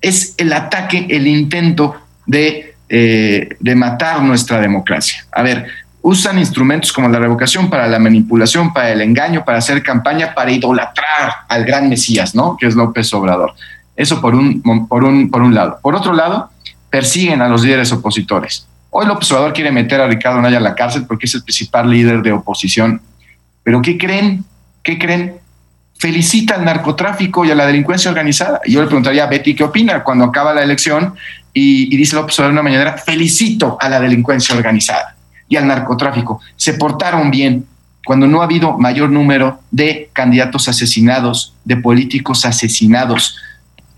es 0.00 0.34
el 0.38 0.52
ataque, 0.52 1.06
el 1.08 1.28
intento 1.28 1.94
de, 2.26 2.74
eh, 2.88 3.56
de 3.60 3.74
matar 3.76 4.22
nuestra 4.22 4.60
democracia. 4.60 5.24
A 5.30 5.42
ver, 5.42 5.68
usan 6.00 6.38
instrumentos 6.38 6.92
como 6.92 7.08
la 7.08 7.20
revocación 7.20 7.70
para 7.70 7.86
la 7.86 8.00
manipulación, 8.00 8.72
para 8.72 8.90
el 8.90 9.00
engaño, 9.02 9.44
para 9.44 9.58
hacer 9.58 9.82
campaña, 9.84 10.34
para 10.34 10.50
idolatrar 10.50 11.01
al 11.48 11.64
gran 11.64 11.88
Mesías, 11.88 12.34
¿no? 12.34 12.56
Que 12.56 12.66
es 12.66 12.74
López 12.74 13.12
Obrador. 13.14 13.54
Eso 13.96 14.20
por 14.20 14.34
un, 14.34 14.62
por 14.88 15.04
un, 15.04 15.30
por 15.30 15.42
un 15.42 15.54
lado. 15.54 15.78
Por 15.82 15.94
otro 15.94 16.12
lado, 16.12 16.50
persiguen 16.90 17.42
a 17.42 17.48
los 17.48 17.62
líderes 17.62 17.92
opositores. 17.92 18.66
Hoy 18.90 19.06
López 19.06 19.30
Obrador 19.32 19.52
quiere 19.52 19.72
meter 19.72 20.00
a 20.00 20.06
Ricardo 20.06 20.40
Naya 20.42 20.58
a 20.58 20.60
la 20.60 20.74
cárcel 20.74 21.06
porque 21.06 21.26
es 21.26 21.34
el 21.34 21.42
principal 21.42 21.88
líder 21.90 22.22
de 22.22 22.32
oposición. 22.32 23.00
Pero 23.62 23.80
¿qué 23.80 23.96
creen? 23.96 24.44
¿Qué 24.82 24.98
creen? 24.98 25.36
Felicita 25.98 26.56
al 26.56 26.64
narcotráfico 26.64 27.44
y 27.44 27.50
a 27.50 27.54
la 27.54 27.66
delincuencia 27.66 28.10
organizada. 28.10 28.60
Yo 28.66 28.80
le 28.80 28.86
preguntaría 28.86 29.24
a 29.24 29.28
Betty 29.28 29.54
qué 29.54 29.64
opina 29.64 30.02
cuando 30.02 30.24
acaba 30.24 30.52
la 30.52 30.62
elección 30.62 31.14
y, 31.52 31.96
dice 31.96 32.16
López 32.16 32.38
Obrador 32.38 32.52
una 32.52 32.62
mañana, 32.62 32.94
felicito 32.98 33.78
a 33.80 33.88
la 33.88 34.00
delincuencia 34.00 34.54
organizada 34.54 35.16
y 35.48 35.56
al 35.56 35.66
narcotráfico. 35.66 36.40
Se 36.56 36.74
portaron 36.74 37.30
bien 37.30 37.66
cuando 38.04 38.26
no 38.26 38.40
ha 38.40 38.44
habido 38.44 38.78
mayor 38.78 39.10
número 39.10 39.60
de 39.70 40.10
candidatos 40.12 40.68
asesinados, 40.68 41.54
de 41.64 41.76
políticos 41.76 42.44
asesinados. 42.44 43.36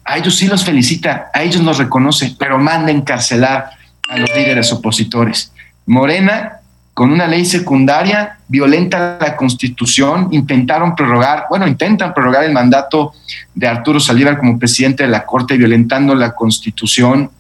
A 0.05 0.19
ellos 0.19 0.37
sí 0.37 0.47
los 0.47 0.65
felicita, 0.65 1.31
a 1.33 1.43
ellos 1.43 1.63
los 1.63 1.79
reconoce, 1.79 2.37
pero 2.39 2.59
manda 2.59 2.93
encarcelar 2.93 3.71
a 4.09 4.19
los 4.19 4.29
líderes 4.37 4.71
opositores. 4.73 5.53
Morena, 5.87 6.61
con 6.93 7.11
una 7.11 7.27
ley 7.27 7.45
secundaria, 7.45 8.39
violenta 8.47 9.17
la 9.21 9.35
constitución, 9.37 10.29
intentaron 10.31 10.95
prorrogar, 10.95 11.47
bueno, 11.49 11.67
intentan 11.67 12.15
prorrogar 12.15 12.45
el 12.45 12.53
mandato 12.53 13.15
de 13.55 13.67
Arturo 13.67 13.99
Saldívar 13.99 14.39
como 14.39 14.59
presidente 14.59 15.03
de 15.03 15.09
la 15.09 15.25
Corte, 15.25 15.57
violentando 15.57 16.15
la 16.15 16.35
constitución. 16.35 17.31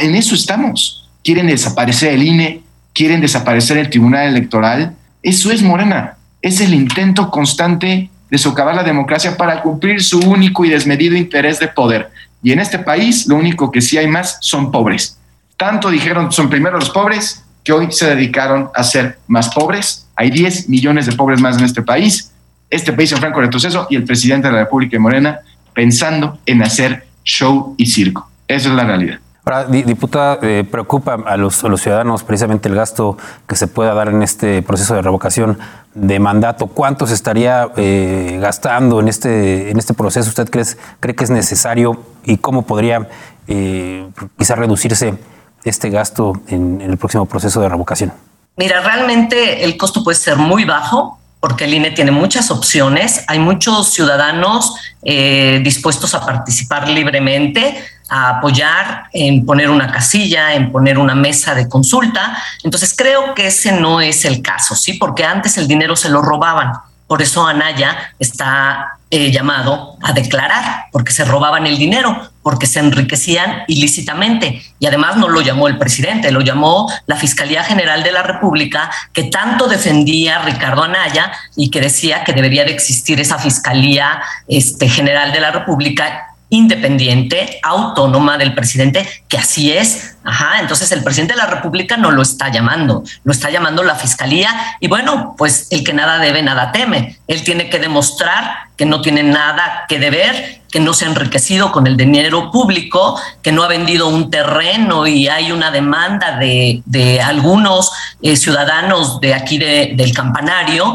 En 0.00 0.14
eso 0.14 0.34
estamos. 0.34 1.08
Quieren 1.24 1.48
desaparecer 1.48 2.12
el 2.12 2.22
INE, 2.22 2.62
quieren 2.92 3.20
desaparecer 3.20 3.78
el 3.78 3.90
Tribunal 3.90 4.28
Electoral. 4.28 4.94
Eso 5.26 5.50
es 5.50 5.60
Morena, 5.60 6.18
es 6.40 6.60
el 6.60 6.72
intento 6.72 7.32
constante 7.32 8.08
de 8.30 8.38
socavar 8.38 8.76
la 8.76 8.84
democracia 8.84 9.36
para 9.36 9.60
cumplir 9.60 10.00
su 10.00 10.20
único 10.20 10.64
y 10.64 10.68
desmedido 10.68 11.16
interés 11.16 11.58
de 11.58 11.66
poder. 11.66 12.12
Y 12.44 12.52
en 12.52 12.60
este 12.60 12.78
país 12.78 13.26
lo 13.26 13.34
único 13.34 13.72
que 13.72 13.80
sí 13.80 13.98
hay 13.98 14.06
más 14.06 14.38
son 14.40 14.70
pobres. 14.70 15.18
Tanto 15.56 15.90
dijeron 15.90 16.30
son 16.30 16.48
primero 16.48 16.78
los 16.78 16.90
pobres 16.90 17.44
que 17.64 17.72
hoy 17.72 17.88
se 17.90 18.06
dedicaron 18.06 18.70
a 18.72 18.84
ser 18.84 19.18
más 19.26 19.52
pobres. 19.52 20.06
Hay 20.14 20.30
10 20.30 20.68
millones 20.68 21.06
de 21.06 21.12
pobres 21.16 21.40
más 21.40 21.58
en 21.58 21.64
este 21.64 21.82
país. 21.82 22.30
Este 22.70 22.92
país 22.92 23.10
en 23.10 23.18
franco 23.18 23.40
retroceso 23.40 23.88
y 23.90 23.96
el 23.96 24.04
presidente 24.04 24.46
de 24.46 24.52
la 24.52 24.60
República 24.60 24.92
de 24.92 25.00
Morena 25.00 25.40
pensando 25.74 26.38
en 26.46 26.62
hacer 26.62 27.04
show 27.24 27.74
y 27.76 27.86
circo. 27.86 28.30
Esa 28.46 28.68
es 28.68 28.74
la 28.76 28.84
realidad. 28.84 29.18
Diputada, 29.68 30.40
eh, 30.42 30.64
preocupa 30.68 31.14
a 31.24 31.36
los, 31.36 31.62
ciudadanos 31.80 32.24
precisamente 32.24 32.68
el 32.68 32.74
gasto 32.74 33.16
que 33.46 33.54
se 33.54 33.68
pueda 33.68 33.94
dar 33.94 34.08
en 34.08 34.24
este 34.24 34.60
proceso 34.60 34.96
de 34.96 35.02
revocación 35.02 35.56
de 35.94 36.18
mandato. 36.18 36.66
¿Cuánto 36.66 37.06
se 37.06 37.14
estaría 37.14 37.68
eh, 37.76 38.38
gastando 38.40 38.98
en 38.98 39.06
este, 39.06 39.70
en 39.70 39.78
este 39.78 39.94
proceso? 39.94 40.28
¿Usted 40.30 40.50
cree, 40.50 41.14
que 41.14 41.22
es 41.22 41.30
necesario 41.30 42.02
y 42.24 42.38
cómo 42.38 42.62
podría 42.62 43.08
eh, 43.46 44.08
quizá 44.36 44.56
reducirse 44.56 45.14
este 45.62 45.90
gasto 45.90 46.32
en 46.48 46.80
el 46.80 46.96
próximo 46.96 47.26
proceso 47.26 47.60
de 47.60 47.68
revocación? 47.68 48.12
Mira, 48.56 48.80
realmente 48.80 49.62
el 49.62 49.76
costo 49.76 50.02
puede 50.02 50.16
ser 50.16 50.34
muy 50.38 50.64
bajo 50.64 51.15
porque 51.40 51.64
el 51.64 51.74
INE 51.74 51.90
tiene 51.90 52.10
muchas 52.10 52.50
opciones, 52.50 53.24
hay 53.28 53.38
muchos 53.38 53.92
ciudadanos 53.92 54.74
eh, 55.02 55.60
dispuestos 55.62 56.14
a 56.14 56.24
participar 56.24 56.88
libremente, 56.88 57.84
a 58.08 58.38
apoyar 58.38 59.04
en 59.12 59.44
poner 59.44 59.70
una 59.70 59.90
casilla, 59.90 60.54
en 60.54 60.72
poner 60.72 60.98
una 60.98 61.14
mesa 61.14 61.54
de 61.54 61.68
consulta. 61.68 62.36
Entonces 62.62 62.94
creo 62.96 63.34
que 63.34 63.48
ese 63.48 63.72
no 63.72 64.00
es 64.00 64.24
el 64.24 64.42
caso, 64.42 64.74
¿sí? 64.74 64.94
Porque 64.94 65.24
antes 65.24 65.58
el 65.58 65.68
dinero 65.68 65.96
se 65.96 66.08
lo 66.08 66.22
robaban. 66.22 66.72
Por 67.06 67.22
eso 67.22 67.46
Anaya 67.46 68.12
está 68.18 68.98
eh, 69.08 69.30
llamado 69.30 69.96
a 70.02 70.12
declarar, 70.12 70.86
porque 70.90 71.12
se 71.12 71.24
robaban 71.24 71.64
el 71.66 71.78
dinero, 71.78 72.28
porque 72.42 72.66
se 72.66 72.80
enriquecían 72.80 73.62
ilícitamente. 73.68 74.62
Y 74.80 74.86
además 74.86 75.16
no 75.16 75.28
lo 75.28 75.40
llamó 75.40 75.68
el 75.68 75.78
presidente, 75.78 76.32
lo 76.32 76.40
llamó 76.40 76.92
la 77.06 77.14
Fiscalía 77.14 77.62
General 77.62 78.02
de 78.02 78.10
la 78.10 78.24
República, 78.24 78.90
que 79.12 79.24
tanto 79.24 79.68
defendía 79.68 80.40
a 80.40 80.42
Ricardo 80.42 80.82
Anaya 80.82 81.30
y 81.54 81.70
que 81.70 81.80
decía 81.80 82.24
que 82.24 82.32
debería 82.32 82.64
de 82.64 82.72
existir 82.72 83.20
esa 83.20 83.38
Fiscalía 83.38 84.20
este, 84.48 84.88
General 84.88 85.32
de 85.32 85.40
la 85.40 85.52
República 85.52 86.35
independiente, 86.56 87.60
autónoma 87.62 88.38
del 88.38 88.54
presidente, 88.54 89.06
que 89.28 89.38
así 89.38 89.72
es. 89.72 90.16
Ajá, 90.24 90.58
entonces 90.60 90.90
el 90.90 91.04
presidente 91.04 91.34
de 91.34 91.38
la 91.38 91.46
República 91.46 91.96
no 91.96 92.10
lo 92.10 92.22
está 92.22 92.50
llamando, 92.50 93.04
lo 93.22 93.32
está 93.32 93.48
llamando 93.48 93.84
la 93.84 93.94
fiscalía 93.94 94.50
y 94.80 94.88
bueno, 94.88 95.36
pues 95.38 95.68
el 95.70 95.84
que 95.84 95.92
nada 95.92 96.18
debe, 96.18 96.42
nada 96.42 96.72
teme. 96.72 97.18
Él 97.28 97.44
tiene 97.44 97.70
que 97.70 97.78
demostrar 97.78 98.66
que 98.76 98.86
no 98.86 99.00
tiene 99.00 99.22
nada 99.22 99.84
que 99.88 99.98
deber, 99.98 100.62
que 100.70 100.80
no 100.80 100.92
se 100.92 101.04
ha 101.04 101.08
enriquecido 101.08 101.72
con 101.72 101.86
el 101.86 101.96
dinero 101.96 102.50
público, 102.50 103.20
que 103.40 103.52
no 103.52 103.62
ha 103.62 103.68
vendido 103.68 104.08
un 104.08 104.30
terreno 104.30 105.06
y 105.06 105.28
hay 105.28 105.52
una 105.52 105.70
demanda 105.70 106.38
de, 106.38 106.82
de 106.84 107.22
algunos 107.22 107.92
eh, 108.20 108.36
ciudadanos 108.36 109.20
de 109.20 109.32
aquí 109.32 109.58
del 109.58 110.12
campanario 110.12 110.94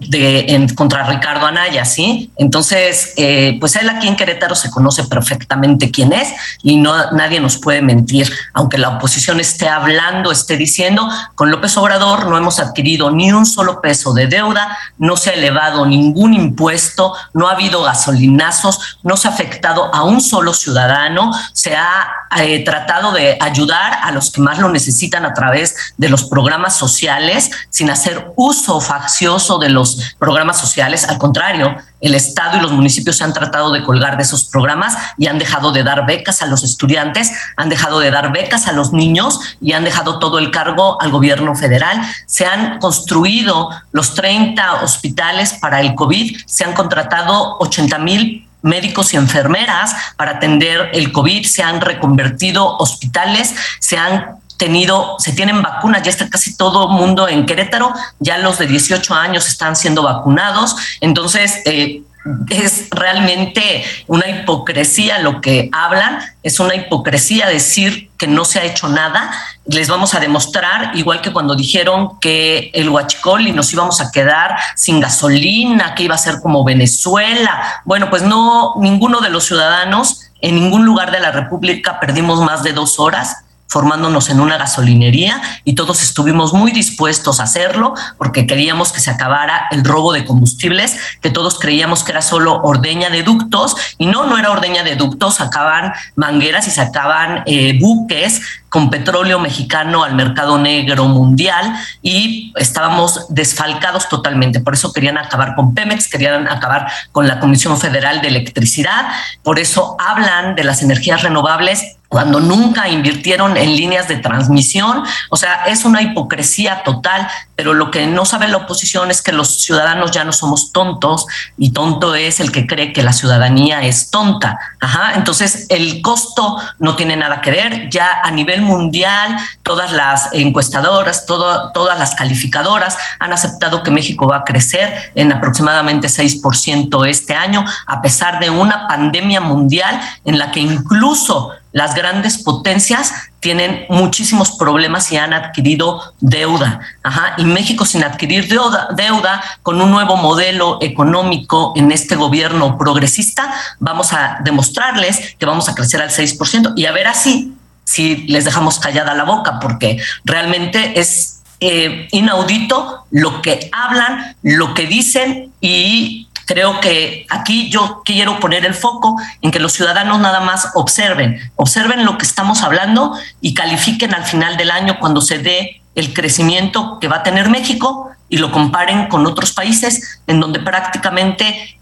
de, 0.00 0.46
en, 0.54 0.74
contra 0.74 1.04
Ricardo 1.04 1.44
Anaya, 1.44 1.84
¿sí? 1.84 2.30
Entonces, 2.36 3.12
eh, 3.16 3.58
pues 3.60 3.76
él 3.76 3.88
aquí 3.90 4.08
en 4.08 4.16
Querétaro 4.16 4.54
se 4.54 4.70
conoce 4.70 5.04
perfectamente 5.04 5.90
quién 5.90 6.12
es 6.12 6.28
y 6.62 6.76
no, 6.76 7.10
nadie 7.12 7.40
nos 7.40 7.58
puede 7.58 7.82
mentir, 7.82 8.32
aunque 8.54 8.78
la 8.78 8.88
oposición 8.88 9.38
esté 9.38 9.68
hablando, 9.68 10.32
esté 10.32 10.56
diciendo, 10.56 11.08
con 11.34 11.50
López 11.50 11.76
Obrador 11.76 12.26
no 12.26 12.38
hemos 12.38 12.58
adquirido 12.58 13.10
ni 13.10 13.32
un 13.32 13.44
solo 13.44 13.82
peso 13.82 14.14
de 14.14 14.28
deuda, 14.28 14.78
no 14.98 15.16
se 15.16 15.30
ha 15.30 15.34
elevado 15.34 15.84
ningún 15.84 16.32
impuesto, 16.32 17.14
no 17.34 17.48
ha 17.48 17.52
habido 17.52 17.82
gasolinazos, 17.82 18.98
no 19.02 19.16
se 19.16 19.28
ha 19.28 19.32
afectado 19.32 19.94
a 19.94 20.04
un 20.04 20.22
solo 20.22 20.54
ciudadano, 20.54 21.32
se 21.52 21.76
ha 21.76 22.08
eh, 22.38 22.64
tratado 22.64 23.12
de 23.12 23.36
ayudar 23.40 23.98
a 24.02 24.10
los 24.12 24.30
que 24.30 24.40
más 24.40 24.58
lo 24.58 24.70
necesitan 24.70 25.26
a 25.26 25.34
través 25.34 25.94
de 25.98 26.08
los 26.08 26.24
programas 26.24 26.76
sociales 26.76 27.50
sin 27.68 27.90
hacer 27.90 28.32
uso 28.36 28.80
faccioso 28.80 29.49
de 29.58 29.68
los 29.68 30.14
programas 30.18 30.58
sociales. 30.60 31.08
Al 31.08 31.18
contrario, 31.18 31.76
el 32.00 32.14
Estado 32.14 32.58
y 32.58 32.60
los 32.60 32.72
municipios 32.72 33.16
se 33.16 33.24
han 33.24 33.32
tratado 33.32 33.72
de 33.72 33.82
colgar 33.82 34.16
de 34.16 34.22
esos 34.22 34.44
programas 34.44 34.96
y 35.18 35.26
han 35.26 35.38
dejado 35.38 35.72
de 35.72 35.82
dar 35.82 36.06
becas 36.06 36.42
a 36.42 36.46
los 36.46 36.62
estudiantes, 36.62 37.30
han 37.56 37.68
dejado 37.68 38.00
de 38.00 38.10
dar 38.10 38.32
becas 38.32 38.66
a 38.66 38.72
los 38.72 38.92
niños 38.92 39.40
y 39.60 39.72
han 39.72 39.84
dejado 39.84 40.18
todo 40.18 40.38
el 40.38 40.50
cargo 40.50 41.00
al 41.00 41.10
gobierno 41.10 41.54
federal. 41.54 42.00
Se 42.26 42.46
han 42.46 42.78
construido 42.78 43.70
los 43.92 44.14
30 44.14 44.82
hospitales 44.82 45.54
para 45.54 45.80
el 45.80 45.94
COVID, 45.94 46.36
se 46.46 46.64
han 46.64 46.72
contratado 46.72 47.56
80 47.58 47.98
mil 47.98 48.46
médicos 48.62 49.14
y 49.14 49.16
enfermeras 49.16 49.94
para 50.16 50.32
atender 50.32 50.90
el 50.92 51.12
COVID, 51.12 51.46
se 51.46 51.62
han 51.62 51.80
reconvertido 51.80 52.76
hospitales, 52.76 53.54
se 53.78 53.96
han 53.96 54.40
tenido, 54.60 55.16
se 55.18 55.32
tienen 55.32 55.62
vacunas, 55.62 56.02
ya 56.02 56.10
está 56.10 56.28
casi 56.28 56.54
todo 56.54 56.88
mundo 56.88 57.26
en 57.28 57.46
Querétaro, 57.46 57.92
ya 58.18 58.36
los 58.38 58.58
de 58.58 58.66
18 58.66 59.14
años 59.14 59.48
están 59.48 59.74
siendo 59.74 60.02
vacunados, 60.02 60.76
entonces 61.00 61.62
eh, 61.64 62.02
es 62.50 62.88
realmente 62.90 63.82
una 64.06 64.28
hipocresía 64.28 65.18
lo 65.20 65.40
que 65.40 65.70
hablan, 65.72 66.20
es 66.42 66.60
una 66.60 66.74
hipocresía 66.74 67.48
decir 67.48 68.10
que 68.18 68.26
no 68.26 68.44
se 68.44 68.60
ha 68.60 68.64
hecho 68.64 68.88
nada. 68.88 69.32
Les 69.64 69.88
vamos 69.88 70.12
a 70.12 70.20
demostrar, 70.20 70.94
igual 70.94 71.22
que 71.22 71.32
cuando 71.32 71.54
dijeron 71.54 72.20
que 72.20 72.70
el 72.74 72.90
huachicol 72.90 73.46
y 73.46 73.52
nos 73.52 73.72
íbamos 73.72 74.02
a 74.02 74.12
quedar 74.12 74.56
sin 74.76 75.00
gasolina, 75.00 75.94
que 75.94 76.02
iba 76.02 76.14
a 76.14 76.18
ser 76.18 76.40
como 76.42 76.62
Venezuela. 76.62 77.80
Bueno, 77.86 78.10
pues 78.10 78.22
no, 78.22 78.74
ninguno 78.76 79.20
de 79.20 79.30
los 79.30 79.44
ciudadanos 79.44 80.20
en 80.42 80.54
ningún 80.54 80.84
lugar 80.84 81.10
de 81.10 81.20
la 81.20 81.32
República 81.32 81.98
perdimos 82.00 82.40
más 82.40 82.62
de 82.62 82.74
dos 82.74 82.98
horas 82.98 83.44
formándonos 83.70 84.28
en 84.30 84.40
una 84.40 84.58
gasolinería 84.58 85.40
y 85.64 85.74
todos 85.74 86.02
estuvimos 86.02 86.52
muy 86.52 86.72
dispuestos 86.72 87.38
a 87.38 87.44
hacerlo 87.44 87.94
porque 88.18 88.46
queríamos 88.46 88.92
que 88.92 89.00
se 89.00 89.10
acabara 89.10 89.68
el 89.70 89.84
robo 89.84 90.12
de 90.12 90.24
combustibles, 90.24 90.98
que 91.22 91.30
todos 91.30 91.58
creíamos 91.58 92.02
que 92.02 92.10
era 92.10 92.20
solo 92.20 92.60
ordeña 92.62 93.10
de 93.10 93.22
ductos 93.22 93.76
y 93.96 94.06
no, 94.06 94.26
no 94.26 94.36
era 94.38 94.50
ordeña 94.50 94.82
de 94.82 94.96
ductos, 94.96 95.36
sacaban 95.36 95.92
mangueras 96.16 96.66
y 96.66 96.72
sacaban 96.72 97.44
eh, 97.46 97.78
buques 97.80 98.42
con 98.68 98.90
petróleo 98.90 99.38
mexicano 99.38 100.02
al 100.02 100.14
mercado 100.14 100.58
negro 100.58 101.06
mundial 101.06 101.74
y 102.02 102.52
estábamos 102.56 103.26
desfalcados 103.28 104.08
totalmente. 104.08 104.60
Por 104.60 104.74
eso 104.74 104.92
querían 104.92 105.18
acabar 105.18 105.54
con 105.54 105.74
Pemex, 105.74 106.08
querían 106.08 106.48
acabar 106.48 106.90
con 107.12 107.28
la 107.28 107.38
Comisión 107.38 107.78
Federal 107.78 108.20
de 108.20 108.28
Electricidad, 108.28 109.06
por 109.42 109.60
eso 109.60 109.96
hablan 110.00 110.56
de 110.56 110.64
las 110.64 110.82
energías 110.82 111.22
renovables 111.22 111.96
cuando 112.10 112.40
nunca 112.40 112.88
invirtieron 112.88 113.56
en 113.56 113.76
líneas 113.76 114.08
de 114.08 114.16
transmisión. 114.16 115.04
O 115.30 115.36
sea, 115.36 115.62
es 115.66 115.84
una 115.84 116.02
hipocresía 116.02 116.82
total, 116.82 117.28
pero 117.54 117.72
lo 117.72 117.92
que 117.92 118.08
no 118.08 118.24
sabe 118.24 118.48
la 118.48 118.56
oposición 118.56 119.12
es 119.12 119.22
que 119.22 119.30
los 119.30 119.62
ciudadanos 119.62 120.10
ya 120.10 120.24
no 120.24 120.32
somos 120.32 120.72
tontos 120.72 121.26
y 121.56 121.70
tonto 121.70 122.16
es 122.16 122.40
el 122.40 122.50
que 122.50 122.66
cree 122.66 122.92
que 122.92 123.04
la 123.04 123.12
ciudadanía 123.12 123.82
es 123.82 124.10
tonta. 124.10 124.58
Ajá, 124.80 125.12
entonces 125.14 125.66
el 125.68 126.02
costo 126.02 126.58
no 126.80 126.96
tiene 126.96 127.16
nada 127.16 127.40
que 127.40 127.52
ver. 127.52 127.88
Ya 127.90 128.20
a 128.24 128.32
nivel 128.32 128.62
mundial, 128.62 129.36
todas 129.62 129.92
las 129.92 130.32
encuestadoras, 130.32 131.26
todas 131.26 131.96
las 131.96 132.16
calificadoras 132.16 132.98
han 133.20 133.32
aceptado 133.32 133.84
que 133.84 133.92
México 133.92 134.26
va 134.26 134.38
a 134.38 134.44
crecer 134.44 135.12
en 135.14 135.32
aproximadamente 135.32 136.08
6% 136.08 137.06
este 137.06 137.34
año, 137.36 137.64
a 137.86 138.02
pesar 138.02 138.40
de 138.40 138.50
una 138.50 138.88
pandemia 138.88 139.40
mundial 139.40 140.00
en 140.24 140.40
la 140.40 140.50
que 140.50 140.58
incluso 140.58 141.52
las 141.72 141.94
grandes 141.94 142.38
potencias 142.38 143.12
tienen 143.40 143.86
muchísimos 143.88 144.52
problemas 144.52 145.10
y 145.12 145.16
han 145.16 145.32
adquirido 145.32 146.14
deuda. 146.20 146.80
Ajá. 147.02 147.34
Y 147.38 147.44
México 147.44 147.84
sin 147.84 148.04
adquirir 148.04 148.48
deuda, 148.48 149.42
con 149.62 149.80
un 149.80 149.90
nuevo 149.90 150.16
modelo 150.16 150.78
económico 150.80 151.72
en 151.76 151.90
este 151.92 152.16
gobierno 152.16 152.76
progresista, 152.76 153.52
vamos 153.78 154.12
a 154.12 154.38
demostrarles 154.42 155.36
que 155.38 155.46
vamos 155.46 155.68
a 155.68 155.74
crecer 155.74 156.02
al 156.02 156.10
6% 156.10 156.74
y 156.76 156.86
a 156.86 156.92
ver 156.92 157.06
así 157.06 157.54
si 157.84 158.28
les 158.28 158.44
dejamos 158.44 158.78
callada 158.78 159.14
la 159.14 159.24
boca, 159.24 159.58
porque 159.58 160.00
realmente 160.24 161.00
es 161.00 161.40
eh, 161.60 162.08
inaudito 162.12 163.04
lo 163.10 163.42
que 163.42 163.68
hablan, 163.72 164.36
lo 164.42 164.74
que 164.74 164.86
dicen 164.86 165.52
y 165.60 166.19
Creo 166.50 166.80
que 166.80 167.26
aquí 167.30 167.70
yo 167.70 168.02
quiero 168.04 168.40
poner 168.40 168.66
el 168.66 168.74
foco 168.74 169.14
en 169.40 169.52
que 169.52 169.60
los 169.60 169.72
ciudadanos 169.72 170.18
nada 170.18 170.40
más 170.40 170.72
observen, 170.74 171.38
observen 171.54 172.04
lo 172.04 172.18
que 172.18 172.26
estamos 172.26 172.64
hablando 172.64 173.16
y 173.40 173.54
califiquen 173.54 174.12
al 174.14 174.24
final 174.24 174.56
del 174.56 174.72
año 174.72 174.98
cuando 174.98 175.20
se 175.20 175.38
dé 175.38 175.80
el 175.94 176.12
crecimiento 176.12 176.98
que 177.00 177.06
va 177.06 177.18
a 177.18 177.22
tener 177.22 177.50
México 177.50 178.10
y 178.28 178.38
lo 178.38 178.50
comparen 178.50 179.06
con 179.06 179.26
otros 179.26 179.52
países 179.52 180.20
en 180.26 180.40
donde 180.40 180.58
prácticamente 180.58 181.78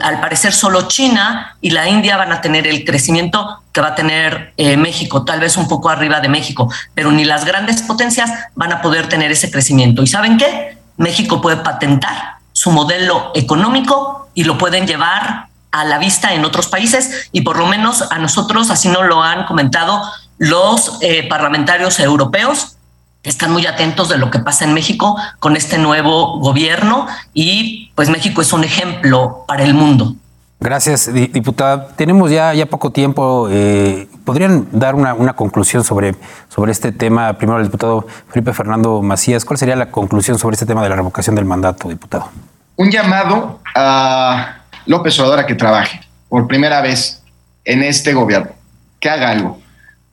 al 0.00 0.20
parecer 0.20 0.52
solo 0.52 0.86
China 0.86 1.56
y 1.60 1.70
la 1.70 1.88
India 1.88 2.16
van 2.16 2.30
a 2.30 2.40
tener 2.40 2.68
el 2.68 2.84
crecimiento 2.84 3.64
que 3.72 3.80
va 3.80 3.88
a 3.88 3.94
tener 3.96 4.52
eh, 4.56 4.76
México, 4.76 5.24
tal 5.24 5.40
vez 5.40 5.56
un 5.56 5.66
poco 5.66 5.88
arriba 5.88 6.20
de 6.20 6.28
México, 6.28 6.72
pero 6.94 7.10
ni 7.10 7.24
las 7.24 7.44
grandes 7.44 7.82
potencias 7.82 8.30
van 8.54 8.72
a 8.72 8.82
poder 8.82 9.08
tener 9.08 9.32
ese 9.32 9.50
crecimiento. 9.50 10.00
¿Y 10.00 10.06
saben 10.06 10.38
qué? 10.38 10.78
México 10.96 11.40
puede 11.40 11.56
patentar 11.56 12.41
su 12.52 12.70
modelo 12.70 13.30
económico 13.34 14.28
y 14.34 14.44
lo 14.44 14.58
pueden 14.58 14.86
llevar 14.86 15.48
a 15.70 15.84
la 15.84 15.98
vista 15.98 16.34
en 16.34 16.44
otros 16.44 16.68
países 16.68 17.28
y 17.32 17.40
por 17.40 17.56
lo 17.56 17.66
menos 17.66 18.02
a 18.10 18.18
nosotros, 18.18 18.70
así 18.70 18.88
nos 18.88 19.04
lo 19.06 19.22
han 19.22 19.46
comentado 19.46 20.02
los 20.38 20.98
eh, 21.00 21.26
parlamentarios 21.28 21.98
europeos, 21.98 22.76
que 23.22 23.30
están 23.30 23.52
muy 23.52 23.66
atentos 23.66 24.08
de 24.08 24.18
lo 24.18 24.30
que 24.30 24.40
pasa 24.40 24.64
en 24.64 24.74
México 24.74 25.16
con 25.38 25.56
este 25.56 25.78
nuevo 25.78 26.40
gobierno 26.40 27.06
y 27.32 27.90
pues 27.94 28.10
México 28.10 28.42
es 28.42 28.52
un 28.52 28.64
ejemplo 28.64 29.44
para 29.46 29.62
el 29.62 29.74
mundo. 29.74 30.14
Gracias, 30.58 31.12
diputada. 31.12 31.88
Tenemos 31.96 32.30
ya, 32.30 32.54
ya 32.54 32.66
poco 32.66 32.90
tiempo. 32.90 33.48
Eh, 33.50 34.08
¿Podrían 34.24 34.68
dar 34.72 34.94
una, 34.94 35.14
una, 35.14 35.32
conclusión 35.34 35.84
sobre, 35.84 36.14
sobre 36.48 36.72
este 36.72 36.92
tema? 36.92 37.32
Primero, 37.34 37.58
el 37.58 37.66
diputado 37.66 38.06
Felipe 38.28 38.52
Fernando 38.52 39.02
Macías. 39.02 39.44
¿Cuál 39.44 39.58
sería 39.58 39.76
la 39.76 39.90
conclusión 39.90 40.38
sobre 40.38 40.54
este 40.54 40.66
tema 40.66 40.82
de 40.82 40.88
la 40.88 40.96
revocación 40.96 41.36
del 41.36 41.44
mandato, 41.44 41.88
diputado? 41.88 42.30
un 42.76 42.90
llamado 42.90 43.60
a 43.74 44.62
López 44.86 45.18
Obrador 45.18 45.40
a 45.40 45.46
que 45.46 45.54
trabaje 45.54 46.00
por 46.28 46.48
primera 46.48 46.80
vez 46.80 47.22
en 47.64 47.82
este 47.82 48.12
gobierno, 48.12 48.52
que 48.98 49.10
haga 49.10 49.30
algo, 49.30 49.60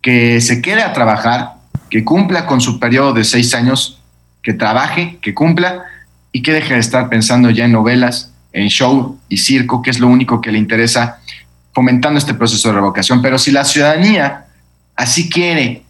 que 0.02 0.42
se 0.42 0.62
quede 0.62 0.84
a 0.84 0.94
trabajar, 0.94 1.54
que 1.90 2.04
cumpla 2.04 2.46
con 2.46 2.62
su 2.62 2.80
periodo 2.80 3.14
de 3.14 3.24
seis 3.24 3.54
años, 3.54 4.02
que 4.44 4.54
trabaje, 4.54 5.18
que 5.22 5.34
cumpla 5.34 5.84
y 6.32 6.42
que 6.44 6.54
deje 6.54 6.76
de 6.76 6.80
estar 6.80 7.10
pensando 7.10 7.50
ya 7.50 7.66
en 7.66 7.72
novelas, 7.72 8.32
en 8.54 8.68
show 8.68 9.18
y 9.30 9.38
circo, 9.38 9.82
que 9.82 9.90
es 9.90 10.00
lo 10.00 10.08
único 10.08 10.42
que 10.42 10.52
le 10.52 10.60
interesa 10.60 11.19
fomentando 11.74 12.18
este 12.18 12.34
proceso 12.34 12.70
de 12.70 12.76
revocación. 12.76 13.22
Pero 13.22 13.38
si 13.38 13.52
la 13.52 13.66
ciudadanía 13.66 14.46
así 14.96 15.30
quiere 15.30 15.84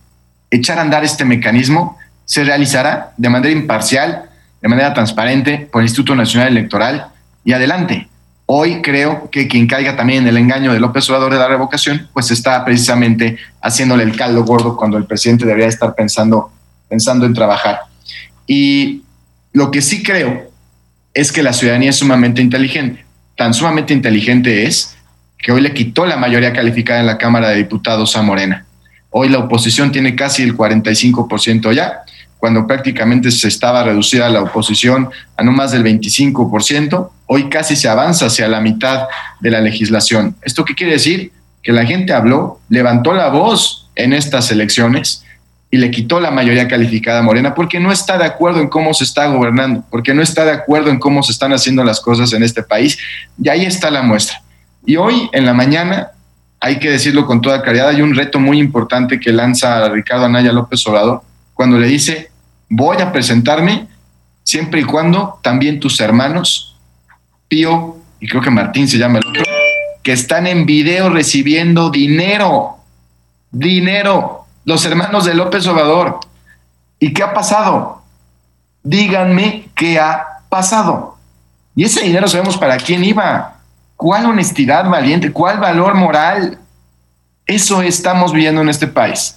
echar 0.52 0.78
a 0.78 0.82
andar 0.82 1.04
este 1.04 1.26
mecanismo, 1.26 1.98
se 2.26 2.44
realizará 2.44 3.14
de 3.18 3.30
manera 3.30 3.52
imparcial, 3.52 4.30
de 4.62 4.68
manera 4.68 4.94
transparente 4.94 5.68
por 5.72 5.82
el 5.82 5.88
Instituto 5.88 6.16
Nacional 6.16 6.50
Electoral 6.50 7.08
y 7.44 7.54
adelante. 7.54 8.08
Hoy 8.46 8.82
creo 8.82 9.30
que 9.30 9.48
quien 9.48 9.68
caiga 9.68 9.96
también 9.96 10.24
en 10.24 10.30
el 10.30 10.38
engaño 10.38 10.74
de 10.74 10.80
López 10.80 11.08
Obrador 11.10 11.34
de 11.34 11.40
la 11.40 11.48
revocación, 11.48 12.10
pues 12.14 12.32
está 12.32 12.66
precisamente 12.66 13.38
haciéndole 13.62 14.04
el 14.04 14.16
caldo 14.16 14.44
gordo 14.44 14.76
cuando 14.76 14.98
el 14.98 15.06
presidente 15.06 15.46
debería 15.46 15.68
estar 15.68 15.94
pensando, 15.94 16.52
pensando 16.88 17.26
en 17.26 17.34
trabajar. 17.34 17.82
Y 18.48 19.04
lo 19.54 19.72
que 19.72 19.82
sí 19.82 20.04
creo 20.04 20.50
es 21.14 21.32
que 21.32 21.44
la 21.44 21.54
ciudadanía 21.54 21.92
es 21.92 21.98
sumamente 21.98 22.42
inteligente. 22.42 23.06
Tan 23.36 23.54
sumamente 23.54 23.94
inteligente 23.94 24.66
es 24.66 24.96
que 25.40 25.52
hoy 25.52 25.62
le 25.62 25.74
quitó 25.74 26.06
la 26.06 26.18
mayoría 26.18 26.54
calificada 26.54 27.00
en 27.00 27.08
la 27.08 27.18
Cámara 27.18 27.50
de 27.50 27.56
Diputados 27.56 28.16
a 28.16 28.22
Morena. 28.22 28.66
Hoy 29.10 29.30
la 29.30 29.40
oposición 29.40 29.92
tiene 29.92 30.16
casi 30.16 30.44
el 30.44 30.56
45% 30.56 31.74
ya 31.74 32.04
cuando 32.40 32.66
prácticamente 32.66 33.32
se 33.32 33.50
estaba 33.50 33.84
reducida 33.84 34.30
la 34.30 34.42
oposición 34.42 35.10
a 35.36 35.44
no 35.44 35.52
más 35.52 35.72
del 35.72 35.84
25%, 35.84 37.10
hoy 37.26 37.50
casi 37.50 37.76
se 37.76 37.90
avanza 37.90 38.28
hacia 38.28 38.48
la 38.48 38.62
mitad 38.62 39.08
de 39.42 39.52
la 39.52 39.60
legislación. 39.60 40.36
¿Esto 40.42 40.64
qué 40.64 40.74
quiere 40.74 40.94
decir? 40.94 41.34
Que 41.62 41.74
la 41.74 41.86
gente 41.86 42.14
habló, 42.14 42.62
levantó 42.70 43.14
la 43.14 43.28
voz 43.28 43.90
en 43.96 44.14
estas 44.14 44.52
elecciones 44.52 45.26
y 45.70 45.78
le 45.78 45.92
quitó 45.92 46.22
la 46.22 46.32
mayoría 46.32 46.70
calificada 46.70 47.20
a 47.20 47.24
Morena 47.24 47.54
porque 47.54 47.82
no 47.82 47.92
está 47.92 48.18
de 48.18 48.26
acuerdo 48.26 48.62
en 48.62 48.70
cómo 48.70 48.94
se 48.94 49.04
está 49.04 49.28
gobernando, 49.28 49.84
porque 49.92 50.14
no 50.14 50.22
está 50.22 50.46
de 50.46 50.52
acuerdo 50.52 50.90
en 50.92 50.98
cómo 50.98 51.22
se 51.24 51.34
están 51.34 51.52
haciendo 51.52 51.84
las 51.84 52.00
cosas 52.00 52.32
en 52.32 52.42
este 52.42 52.64
país. 52.64 52.98
Y 53.44 53.50
ahí 53.50 53.66
está 53.66 53.92
la 53.92 54.02
muestra. 54.02 54.42
Y 54.86 54.96
hoy 54.96 55.30
en 55.34 55.46
la 55.46 55.54
mañana, 55.54 56.12
hay 56.60 56.80
que 56.80 56.90
decirlo 56.90 57.26
con 57.26 57.42
toda 57.42 57.62
claridad, 57.62 57.90
hay 57.90 58.02
un 58.02 58.16
reto 58.16 58.40
muy 58.40 58.60
importante 58.60 59.20
que 59.20 59.32
lanza 59.32 59.88
Ricardo 59.90 60.26
Anaya 60.26 60.52
López 60.52 60.86
Obrador 60.88 61.22
cuando 61.54 61.78
le 61.78 61.88
dice, 61.88 62.32
voy 62.70 63.02
a 63.02 63.12
presentarme 63.12 63.88
siempre 64.44 64.82
y 64.82 64.84
cuando 64.84 65.40
también 65.42 65.80
tus 65.80 66.00
hermanos, 66.00 66.78
Pío, 67.48 67.98
y 68.20 68.28
creo 68.28 68.42
que 68.42 68.50
Martín 68.50 68.88
se 68.88 68.98
llama 68.98 69.20
el 69.20 69.28
otro, 69.28 69.44
que 70.02 70.12
están 70.12 70.48
en 70.48 70.66
video 70.66 71.10
recibiendo 71.10 71.90
dinero, 71.90 72.78
dinero, 73.52 74.46
los 74.66 74.86
hermanos 74.86 75.26
de 75.26 75.34
López 75.34 75.68
Obrador. 75.68 76.20
¿Y 77.00 77.14
qué 77.14 77.24
ha 77.24 77.34
pasado? 77.34 78.02
Díganme 78.84 79.70
qué 79.76 80.00
ha 80.00 80.26
pasado. 80.50 81.18
Y 81.76 81.84
ese 81.84 82.02
dinero 82.02 82.28
sabemos 82.28 82.58
para 82.58 82.78
quién 82.78 83.04
iba. 83.04 83.59
¿Cuál 84.00 84.28
honestidad 84.28 84.90
valiente? 84.90 85.34
¿Cuál 85.34 85.60
valor 85.60 85.94
moral? 85.94 86.58
Eso 87.46 87.82
estamos 87.82 88.32
viviendo 88.32 88.62
en 88.62 88.70
este 88.70 88.88
país 88.88 89.36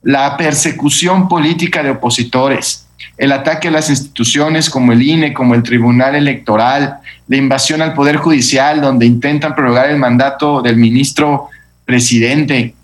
la 0.00 0.36
persecución 0.36 1.26
política 1.26 1.82
de 1.82 1.90
opositores, 1.90 2.86
el 3.18 3.32
ataque 3.32 3.66
a 3.66 3.72
las 3.72 3.90
instituciones 3.90 4.70
como 4.70 4.92
el 4.92 5.02
INE, 5.02 5.34
como 5.34 5.56
el 5.56 5.64
Tribunal 5.64 6.14
Electoral, 6.14 6.98
la 7.26 7.36
invasión 7.36 7.82
al 7.82 7.94
Poder 7.94 8.18
Judicial, 8.18 8.80
donde 8.80 9.06
intentan 9.06 9.56
prorrogar 9.56 9.90
el 9.90 9.96
mandato 9.96 10.62
del 10.62 10.76
ministro 10.76 11.48
presidente. 11.84 12.76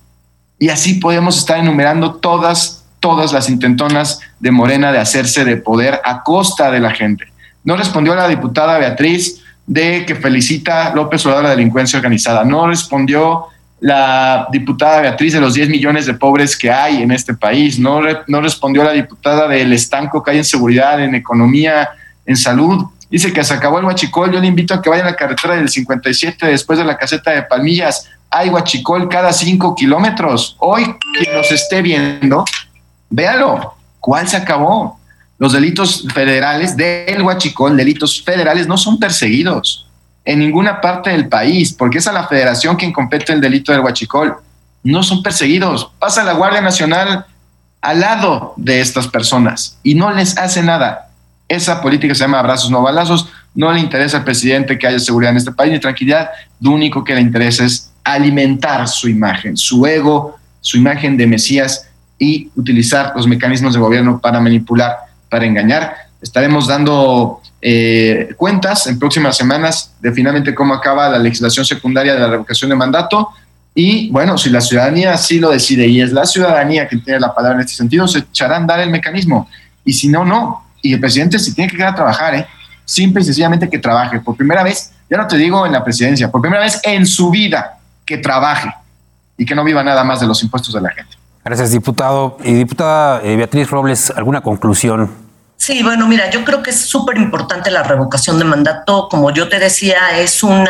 Y 0.59 0.71
así 0.71 0.95
podemos 0.95 1.39
estar 1.39 1.61
enumerando 1.61 2.17
todas, 2.17 2.85
todas 2.99 3.33
las 3.33 3.49
intentonas 3.49 4.19
de 4.41 4.51
Morena 4.51 4.91
de 4.91 4.99
hacerse 4.99 5.45
de 5.45 5.57
poder 5.57 6.01
a 6.05 6.25
costa 6.25 6.73
de 6.73 6.81
la 6.81 6.91
gente. 6.91 7.27
No 7.63 7.77
respondió 7.77 8.17
la 8.17 8.27
diputada 8.27 8.79
Beatriz 8.79 9.45
de 9.67 10.07
que 10.07 10.15
felicita 10.15 10.95
López 10.95 11.25
Obrador 11.27 11.47
a 11.47 11.49
la 11.49 11.57
delincuencia 11.57 11.99
organizada. 11.99 12.45
No 12.45 12.69
respondió 12.69 13.47
la 13.81 14.47
diputada 14.51 15.01
Beatriz 15.01 15.33
de 15.35 15.41
los 15.41 15.55
10 15.55 15.69
millones 15.69 16.07
de 16.07 16.15
pobres 16.15 16.57
que 16.57 16.71
hay 16.71 17.03
en 17.03 17.11
este 17.11 17.35
país, 17.35 17.79
no, 17.79 18.01
no 18.27 18.41
respondió 18.41 18.83
la 18.83 18.93
diputada 18.93 19.49
del 19.49 19.73
estanco 19.73 20.23
que 20.23 20.31
hay 20.31 20.39
en 20.39 20.45
seguridad, 20.45 21.03
en 21.03 21.15
economía, 21.15 21.91
en 22.25 22.37
salud. 22.37 22.87
Dice 23.11 23.33
que 23.33 23.45
se 23.45 23.55
acabó 23.55 23.79
el 23.79 23.85
huachicol. 23.85 24.33
Yo 24.33 24.41
le 24.41 24.47
invito 24.47 24.75
a 24.75 24.83
que 24.83 24.91
vaya 24.91 25.03
a 25.03 25.07
la 25.07 25.17
carretera 25.17 25.57
del 25.57 25.69
57 25.69 26.47
después 26.47 26.79
de 26.79 26.85
la 26.85 26.97
caseta 26.97 27.31
de 27.31 27.43
Palmillas. 27.43 28.09
Hay 28.31 28.49
huachicol 28.49 29.09
cada 29.09 29.33
5 29.33 29.75
kilómetros. 29.75 30.57
Hoy, 30.59 30.85
quien 31.19 31.35
nos 31.35 31.51
esté 31.53 31.83
viendo, 31.83 32.45
véalo. 33.11 33.75
¿Cuál 34.01 34.29
se 34.29 34.37
acabó? 34.37 34.96
Los 35.39 35.53
delitos 35.53 36.07
federales 36.15 36.77
del 36.77 37.23
huachicol, 37.23 37.77
delitos 37.77 38.23
federales, 38.23 38.67
no 38.67 38.77
son 38.77 38.99
perseguidos 38.99 39.87
en 40.25 40.41
ninguna 40.41 40.81
parte 40.81 41.11
del 41.11 41.29
país, 41.29 41.73
porque 41.73 41.99
es 41.99 42.07
a 42.07 42.13
la 42.13 42.27
federación 42.27 42.77
quien 42.77 42.93
compete 42.93 43.33
el 43.33 43.41
delito 43.41 43.71
del 43.71 43.81
huachicol. 43.81 44.37
No 44.83 45.03
son 45.03 45.23
perseguidos. 45.23 45.91
Pasa 45.99 46.25
la 46.25 46.33
Guardia 46.33 46.61
Nacional 46.61 47.27
al 47.81 48.01
lado 48.01 48.55
de 48.57 48.81
estas 48.81 49.07
personas 49.07 49.79
y 49.83 49.95
no 49.95 50.13
les 50.13 50.37
hace 50.39 50.63
nada. 50.63 51.11
Esa 51.49 51.81
política 51.81 52.15
se 52.15 52.21
llama 52.21 52.41
abrazos 52.41 52.71
no 52.71 52.83
balazos. 52.83 53.29
No 53.55 53.73
le 53.73 53.81
interesa 53.81 54.19
al 54.19 54.25
presidente 54.25 54.79
que 54.79 54.87
haya 54.87 54.99
seguridad 54.99 55.31
en 55.31 55.39
este 55.39 55.53
país 55.53 55.73
ni 55.73 55.79
tranquilidad. 55.79 56.31
Lo 56.61 56.73
único 56.73 57.05
que 57.05 57.15
le 57.15 57.21
interesa 57.21 57.65
es 57.65 57.91
alimentar 58.03 58.87
su 58.89 59.09
imagen, 59.09 59.57
su 59.57 59.87
ego, 59.87 60.37
su 60.61 60.77
imagen 60.77 61.17
de 61.17 61.27
Mesías 61.27 61.89
y 62.19 62.51
utilizar 62.57 63.13
los 63.15 63.27
mecanismos 63.27 63.75
de 63.75 63.81
gobierno 63.81 64.19
para 64.21 64.41
manipular, 64.41 64.97
para 65.29 65.47
engañar. 65.47 65.97
Estaremos 66.21 66.67
dando 66.67 67.41
eh, 67.61 68.35
cuentas 68.37 68.87
en 68.87 68.99
próximas 68.99 69.37
semanas 69.37 69.93
de 70.01 70.13
finalmente 70.13 70.55
cómo 70.55 70.75
acaba 70.75 71.09
la 71.09 71.19
legislación 71.19 71.65
secundaria 71.65 72.15
de 72.15 72.21
la 72.21 72.29
revocación 72.29 72.71
de 72.71 72.77
mandato. 72.77 73.31
Y 73.75 74.11
bueno, 74.11 74.39
si 74.39 74.51
la 74.51 74.61
ciudadanía 74.61 75.13
así 75.13 75.39
lo 75.39 75.51
decide 75.51 75.87
y 75.87 76.01
es 76.01 76.13
la 76.13 76.25
ciudadanía 76.25 76.89
que 76.89 76.97
tiene 76.97 77.21
la 77.21 77.35
palabra 77.35 77.59
en 77.59 77.65
este 77.65 77.77
sentido, 77.77 78.09
se 78.09 78.21
echará 78.21 78.55
a 78.55 78.59
andar 78.59 78.81
el 78.81 78.91
mecanismo. 78.91 79.49
Y 79.85 79.93
si 79.93 80.09
no, 80.09 80.25
no. 80.25 80.65
Y 80.83 80.95
el 80.95 81.01
presidente 81.01 81.39
si 81.39 81.55
tiene 81.55 81.71
que 81.71 81.77
quedar 81.77 81.93
a 81.93 81.95
trabajar, 81.95 82.35
¿eh? 82.35 82.47
simple 82.85 83.21
y 83.21 83.25
sencillamente 83.25 83.69
que 83.69 83.79
trabaje. 83.79 84.21
Por 84.21 84.37
primera 84.37 84.63
vez, 84.63 84.93
ya 85.11 85.19
no 85.19 85.27
te 85.27 85.37
digo 85.37 85.67
en 85.67 85.73
la 85.73 85.85
presidencia, 85.85 86.31
por 86.31 86.41
primera 86.41 86.63
vez 86.63 86.81
en 86.85 87.07
su 87.07 87.31
vida, 87.31 87.79
que 88.07 88.19
trabaje 88.19 88.73
y 89.37 89.45
que 89.45 89.55
no 89.55 89.65
viva 89.65 89.83
nada 89.83 90.05
más 90.05 90.21
de 90.21 90.27
los 90.27 90.43
impuestos 90.43 90.73
de 90.73 90.81
la 90.81 90.91
gente. 90.91 91.16
Gracias, 91.47 91.71
diputado. 91.71 92.39
Y 92.43 92.55
diputada 92.55 93.23
eh, 93.23 93.37
Beatriz 93.37 93.71
Robles, 93.71 94.11
¿alguna 94.11 94.41
conclusión 94.41 95.26
Sí, 95.59 95.83
bueno, 95.83 96.07
mira, 96.07 96.31
yo 96.31 96.45
creo 96.45 96.63
que 96.63 96.71
es 96.71 96.81
súper 96.83 97.17
importante 97.17 97.71
la 97.71 97.83
revocación 97.83 98.39
de 98.39 98.45
mandato. 98.45 99.09
Como 99.09 99.33
yo 99.33 99.49
te 99.49 99.59
decía, 99.59 100.19
es 100.21 100.43
un 100.43 100.69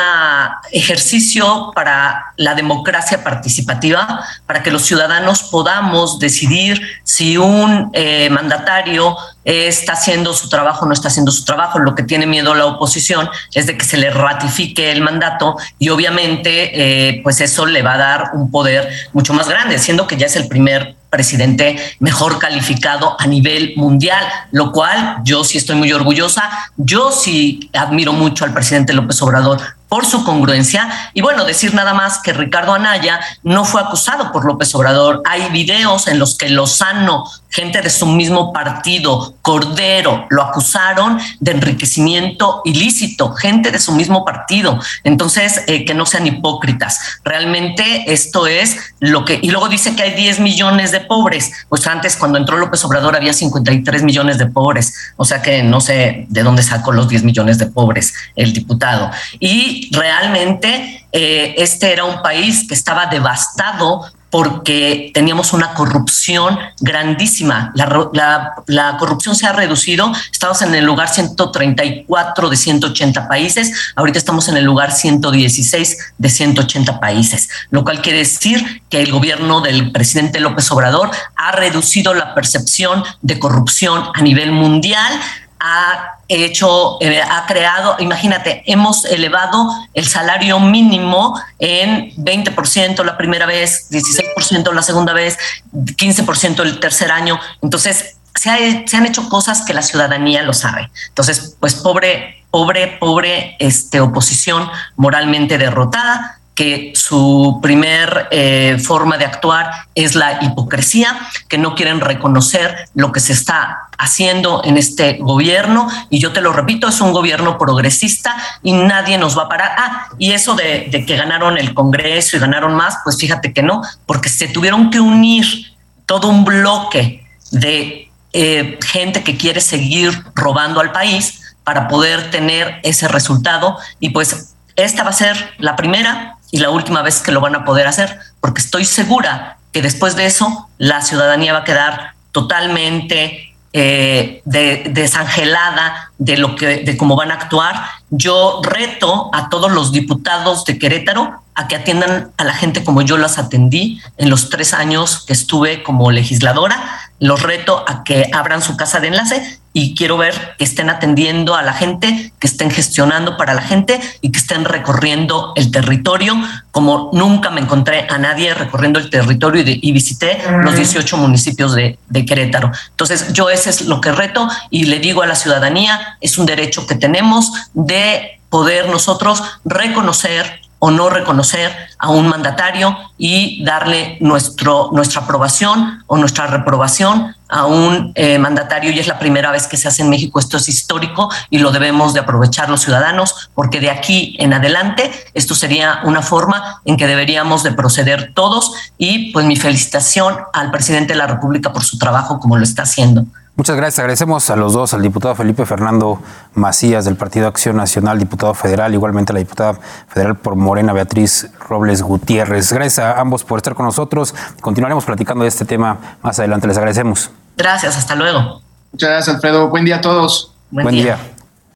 ejercicio 0.71 1.73
para 1.75 2.33
la 2.37 2.55
democracia 2.55 3.23
participativa, 3.25 4.25
para 4.47 4.63
que 4.63 4.71
los 4.71 4.87
ciudadanos 4.87 5.43
podamos 5.43 6.21
decidir 6.21 6.81
si 7.03 7.37
un 7.37 7.91
eh, 7.93 8.31
mandatario 8.31 9.17
está 9.45 9.93
haciendo 9.93 10.33
su 10.33 10.49
trabajo 10.49 10.85
o 10.85 10.89
no 10.89 10.95
está 10.95 11.09
haciendo 11.09 11.33
su 11.33 11.45
trabajo. 11.45 11.81
Lo 11.81 11.95
que 11.95 12.05
tiene 12.05 12.27
miedo 12.27 12.55
la 12.55 12.67
oposición 12.67 13.29
es 13.55 13.67
de 13.67 13.77
que 13.77 13.85
se 13.85 13.97
le 13.97 14.11
ratifique 14.11 14.93
el 14.93 15.03
mandato 15.03 15.57
y 15.79 15.89
obviamente 15.89 17.09
eh, 17.09 17.21
pues 17.23 17.41
eso 17.41 17.67
le 17.67 17.83
va 17.83 17.95
a 17.95 17.99
dar 17.99 18.31
un 18.35 18.51
poder 18.51 18.89
mucho 19.13 19.35
más 19.35 19.49
grande, 19.49 19.79
siendo 19.79 20.07
que 20.07 20.17
ya 20.17 20.27
es 20.27 20.37
el 20.37 20.49
primer 20.49 20.97
presidente 21.17 21.77
mejor 21.99 22.39
calificado 22.39 23.17
a 23.19 23.27
nivel 23.27 23.73
mundial, 23.77 24.23
lo 24.53 24.71
cual 24.71 25.17
yo 25.25 25.45
sí 25.45 25.57
estoy 25.57 25.77
muy 25.77 25.91
orgullosa. 25.91 26.51
Yo 26.77 27.11
sí 27.11 27.71
admiro 27.73 28.13
mucho 28.13 28.45
al 28.45 28.53
presidente 28.53 28.93
López 28.93 29.23
Obrador 29.23 29.76
por 29.89 30.05
su 30.07 30.25
congruencia. 30.25 31.11
Y 31.15 31.21
bueno, 31.21 31.45
decir 31.45 31.75
nada 31.75 31.95
más 31.95 32.19
que 32.19 32.33
Ricardo 32.33 32.75
Anaya 32.75 33.21
no 33.43 33.65
fue 33.65 33.81
acusado 33.81 34.33
por 34.33 34.45
López 34.45 34.75
Obrador. 34.75 35.23
Hay 35.25 35.49
videos 35.51 36.09
en 36.09 36.19
los 36.19 36.37
que 36.37 36.49
Lozano, 36.49 37.25
gente 37.51 37.81
de 37.81 37.91
su 37.91 38.07
mismo 38.07 38.53
partido, 38.53 39.35
Cordero, 39.43 40.27
lo 40.31 40.43
acusaron 40.43 41.19
de 41.41 41.53
enriquecimiento 41.53 42.63
ilícito, 42.65 43.33
gente 43.33 43.71
de 43.71 43.79
su 43.79 43.93
mismo 43.93 44.25
partido. 44.25 44.81
Entonces, 45.05 45.63
eh, 45.67 45.85
que 45.85 45.95
no 45.95 46.05
sean 46.05 46.27
hipócritas. 46.27 47.21
Realmente 47.25 48.13
esto 48.13 48.47
es 48.47 48.77
lo 49.01 49.25
que... 49.25 49.39
Y 49.41 49.51
luego 49.51 49.69
dice 49.69 49.95
que 49.95 50.03
hay 50.03 50.15
10 50.15 50.41
millones 50.41 50.91
de 50.91 51.01
pobres. 51.01 51.53
Pues 51.69 51.87
antes, 51.87 52.17
cuando 52.17 52.39
entró 52.39 52.57
López 52.57 52.85
Obrador, 52.85 53.17
había 53.17 53.33
53 53.33 54.03
millones 54.03 54.39
de 54.39 54.47
pobres. 54.47 54.95
O 55.17 55.25
sea 55.25 55.43
que 55.43 55.63
no 55.63 55.81
sé 55.81 56.27
de 56.29 56.43
dónde 56.43 56.63
sacó 56.63 56.93
los 56.93 57.09
10 57.09 57.23
millones 57.23 57.59
de 57.59 57.67
pobres 57.67 58.15
el 58.35 58.53
diputado. 58.53 59.11
Y 59.41 59.76
realmente 59.93 61.07
eh, 61.13 61.55
este 61.59 61.93
era 61.93 62.05
un 62.05 62.23
país 62.23 62.67
que 62.69 62.75
estaba 62.75 63.07
devastado 63.07 64.11
porque 64.31 65.13
teníamos 65.15 65.55
una 65.55 65.73
corrupción 65.73 66.59
grandísima. 66.81 67.73
La, 67.75 68.97
corrupción 68.99 69.35
se 69.35 69.47
ha 69.47 69.53
reducido. 69.53 70.13
Estamos 70.31 70.61
en 70.61 70.75
el 70.75 70.85
lugar 70.85 71.09
134 71.09 72.51
de 72.51 72.57
180 72.57 73.29
países. 73.29 73.73
Ahorita 73.95 74.19
estamos 74.19 74.49
en 74.49 74.59
el 74.59 74.65
lugar 74.65 74.93
116 74.93 76.13
de 76.19 76.29
180 76.29 77.01
países, 77.01 77.49
lo 77.71 77.83
cual 77.85 78.03
quiere 78.03 78.19
decir 78.19 78.83
que 78.91 79.01
el 79.01 79.11
gobierno 79.11 79.63
del 79.63 79.91
presidente 79.93 80.41
López 80.41 80.71
Obrador 80.71 81.11
ha 81.37 81.53
reducido 81.53 82.13
la 82.13 82.35
percepción 82.35 83.05
de 83.23 83.39
corrupción 83.39 84.11
a 84.13 84.21
nivel 84.21 84.53
mundial 84.53 85.19
ha 85.59 86.19
hecho, 86.29 86.99
eh, 87.01 87.21
ha 87.21 87.47
creado, 87.47 87.97
imagínate, 87.99 88.63
hemos 88.67 89.05
elevado 89.05 89.71
el 89.95 90.07
salario 90.07 90.61
mínimo 90.61 91.41
en 91.59 92.13
20% 92.17 93.05
la 93.05 93.17
primera 93.17 93.47
vez, 93.47 93.91
16% 93.91 94.73
la 94.73 94.83
segunda 94.83 95.13
vez, 95.13 95.39
15% 95.73 96.63
el 96.63 96.81
tercer 96.81 97.11
año. 97.11 97.41
Entonces, 97.63 98.17
se, 98.35 98.85
se, 98.87 98.97
han 98.97 99.07
hecho 99.07 99.29
cosas 99.29 99.63
que 99.63 99.73
la 99.73 99.83
ciudadanía 99.83 100.43
lo 100.43 100.53
sabe. 100.53 100.91
Entonces, 101.09 101.57
pues 101.59 101.75
pobre, 101.75 102.45
pobre, 102.51 102.97
pobre 103.01 103.57
este, 103.59 104.01
oposición 104.01 104.69
moralmente 104.97 105.59
derrotada 105.59 106.39
que 106.57 106.93
su 106.97 107.61
primer 107.63 108.29
eh, 108.31 108.79
forma 108.83 109.19
de 109.19 109.27
actuar 109.27 109.71
es 109.95 110.15
la 110.15 110.43
hipocresía, 110.43 111.17
que 111.49 111.59
no 111.59 111.75
quieren 111.75 112.01
reconocer 112.01 112.89
lo 112.95 113.13
que 113.13 113.21
se 113.21 113.35
está 113.35 113.91
haciendo 113.99 114.63
en 114.65 114.79
este 114.79 115.19
gobierno. 115.21 115.87
Y 116.09 116.19
yo 116.19 116.33
te 116.33 116.41
lo 116.41 116.55
repito, 116.55 116.89
es 116.89 117.01
un 117.03 117.13
gobierno 117.13 117.59
progresista 117.59 118.35
y 118.63 118.73
nadie 118.73 119.19
nos 119.19 119.37
va 119.39 119.43
a 119.43 119.49
parar. 119.51 119.73
Ah, 119.77 120.09
y 120.19 120.33
eso 120.33 120.55
de, 120.55 120.89
que 121.07 121.17
ganaron 121.17 121.59
el 121.59 121.75
Congreso 121.75 122.37
y 122.37 122.41
ganaron 122.41 122.75
más, 122.75 122.97
pues 123.05 123.19
fíjate 123.19 123.53
que 123.53 123.63
no, 123.63 123.83
porque 124.07 124.31
se 124.31 124.49
tuvieron 124.49 124.89
que 124.89 124.99
unir 124.99 125.75
todo 126.07 126.29
un 126.29 126.47
bloque 126.47 127.23
de 127.51 128.11
eh, 128.33 128.79
gente 128.83 129.23
que 129.23 129.37
quiere 129.37 129.61
seguir 129.61 130.25
robando 130.35 130.81
al 130.81 130.91
país 130.91 131.55
para 131.65 131.87
poder 131.87 132.31
tener 132.31 132.81
ese 132.83 133.09
resultado. 133.09 133.77
Y 134.01 134.11
pues 134.11 134.55
esta 134.75 135.03
va 135.03 135.11
a 135.11 135.13
ser 135.13 135.55
la 135.59 135.77
primera 135.77 136.37
y 136.51 136.59
la 136.59 136.71
última 136.71 137.03
vez 137.03 137.21
que 137.21 137.33
lo 137.33 137.41
van 137.41 137.55
a 137.55 137.65
poder 137.65 137.87
hacer, 137.87 138.19
porque 138.41 138.61
estoy 138.61 138.85
segura 138.85 139.59
que 139.73 139.83
después 139.83 140.17
de 140.17 140.27
eso 140.27 140.69
la 140.79 141.03
ciudadanía 141.03 141.53
va 141.53 141.61
a 141.61 141.65
quedar 141.65 142.13
totalmente 142.33 143.55
eh, 143.73 144.41
desangelada 144.45 146.13
de 146.17 146.39
lo 146.39 146.57
que 146.57 146.79
de 146.79 146.97
cómo 146.97 147.15
van 147.15 147.31
a 147.31 147.35
actuar. 147.35 147.75
Yo 148.09 148.63
reto 148.63 149.29
a 149.35 149.51
todos 149.51 149.71
los 149.71 149.93
diputados 149.93 150.65
de 150.65 150.79
Querétaro 150.79 151.43
a 151.55 151.69
que 151.69 151.77
atiendan 151.77 152.31
a 152.39 152.45
la 152.45 152.55
gente 152.55 152.85
como 152.85 153.03
yo 153.03 153.19
las 153.19 153.37
atendí 153.37 154.01
en 154.17 154.31
los 154.31 154.49
tres 154.49 154.73
años 154.73 155.25
que 155.27 155.35
estuve 155.35 155.83
como 155.83 156.11
legisladora. 156.11 157.01
Los 157.19 157.43
reto 157.43 157.85
a 157.87 158.03
que 158.03 158.31
abran 158.33 158.63
su 158.63 158.79
casa 158.79 159.01
de 159.01 159.09
enlace 159.09 159.61
y 159.79 159.95
quiero 159.95 160.17
ver 160.17 160.55
que 160.57 160.65
estén 160.65 160.89
atendiendo 160.89 161.55
a 161.55 161.61
la 161.61 161.75
gente, 161.75 162.33
que 162.39 162.47
estén 162.47 162.71
gestionando 162.71 163.37
para 163.37 163.53
la 163.53 163.61
gente 163.61 164.01
y 164.23 164.33
que 164.33 164.39
estén 164.39 164.65
recorriendo 164.65 165.53
el 165.55 165.71
territorio, 165.71 166.35
como 166.71 167.11
nunca 167.13 167.51
me 167.51 167.61
encontré 167.61 168.07
a 168.09 168.17
nadie 168.17 168.55
recorriendo 168.55 168.99
el 168.99 169.11
territorio 169.11 169.63
y, 169.67 169.93
visité 169.93 170.39
los 170.65 170.77
18 170.77 171.19
municipios 171.19 171.75
de, 171.75 171.99
de 172.09 172.25
Querétaro. 172.25 172.73
Entonces 172.89 173.35
yo 173.35 173.51
ese 173.51 173.69
es 173.69 173.83
lo 173.83 174.01
que 174.01 174.13
reto 174.13 174.49
y 174.71 174.85
le 174.85 174.99
digo 174.99 175.21
a 175.21 175.27
la 175.27 175.35
ciudadanía, 175.35 176.17
es 176.23 176.39
un 176.39 176.47
derecho 176.47 176.87
que 176.87 176.95
tenemos 176.95 177.53
de 177.75 178.41
poder 178.49 178.89
nosotros 178.89 179.43
reconocer 179.67 180.63
o 180.79 180.91
no 180.91 181.09
reconocer 181.09 181.75
a 181.99 182.11
un 182.11 182.29
mandatario 182.29 182.97
y 183.17 183.65
darle 183.65 184.19
nuestro, 184.21 184.91
nuestra 184.93 185.23
aprobación 185.23 186.03
o 186.07 186.17
nuestra 186.17 186.47
reprobación 186.47 187.35
a 187.49 187.67
un 187.67 188.13
eh, 188.15 188.39
mandatario 188.39 188.91
y 188.91 188.99
es 188.99 189.07
la 189.07 189.19
primera 189.19 189.51
vez 189.51 189.67
que 189.67 189.77
se 189.77 189.89
hace 189.89 190.03
en 190.03 190.11
México. 190.11 190.39
Esto 190.39 190.57
es 190.57 190.69
histórico 190.69 191.31
y 191.49 191.59
lo 191.59 191.71
debemos 191.71 192.13
de 192.13 192.21
aprovechar 192.21 192.69
los 192.69 192.83
ciudadanos 192.83 193.51
porque 193.55 193.81
de 193.81 193.91
aquí 193.91 194.37
en 194.39 194.53
adelante 194.53 195.11
esto 195.33 195.55
sería 195.55 196.01
una 196.05 196.23
forma 196.23 196.81
en 196.85 196.97
que 196.97 197.07
deberíamos 197.07 197.63
de 197.63 197.73
proceder 197.73 198.33
todos 198.35 198.73
y 198.99 199.33
pues 199.33 199.47
mi 199.47 199.57
felicitación 199.57 200.37
al 200.53 200.71
presidente 200.71 201.15
de 201.15 201.19
la 201.19 201.27
República 201.27 201.73
por 201.73 201.85
su 201.85 201.99
trabajo 201.99 202.39
como 202.41 202.57
lo 202.57 202.65
está 202.65 202.83
haciendo. 202.83 203.25
Muchas 203.57 203.77
gracias. 203.77 204.01
Agradecemos 204.01 204.51
a 204.51 204.57
los 204.57 204.75
dos, 204.75 204.93
al 204.93 205.01
diputado 205.01 205.35
Felipe 205.35 205.65
Fernando 205.65 206.21
Macías 206.55 207.07
del 207.07 207.17
Partido 207.17 207.49
Acción 207.49 207.77
Nacional, 207.77 208.19
diputado 208.19 208.53
federal, 208.53 208.93
igualmente 208.93 209.33
a 209.33 209.35
la 209.35 209.39
diputada 209.39 209.79
federal 210.09 210.37
por 210.37 210.57
Morena 210.57 210.93
Beatriz 210.93 211.49
Robles 211.67 212.03
Gutiérrez. 212.03 212.71
Gracias 212.71 212.99
a 212.99 213.19
ambos 213.19 213.45
por 213.45 213.59
estar 213.59 213.75
con 213.75 213.87
nosotros. 213.87 214.35
Continuaremos 214.61 215.07
platicando 215.07 215.43
de 215.45 215.49
este 215.49 215.65
tema 215.65 216.19
más 216.23 216.39
adelante. 216.39 216.69
Les 216.69 216.77
agradecemos. 216.77 217.31
Gracias, 217.57 217.97
hasta 217.97 218.15
luego. 218.15 218.61
Muchas 218.93 219.09
gracias, 219.09 219.35
Alfredo. 219.37 219.69
Buen 219.69 219.87
día 219.87 219.97
a 219.97 220.01
todos. 220.03 220.53
Buen, 220.71 220.89
día. 220.91 221.19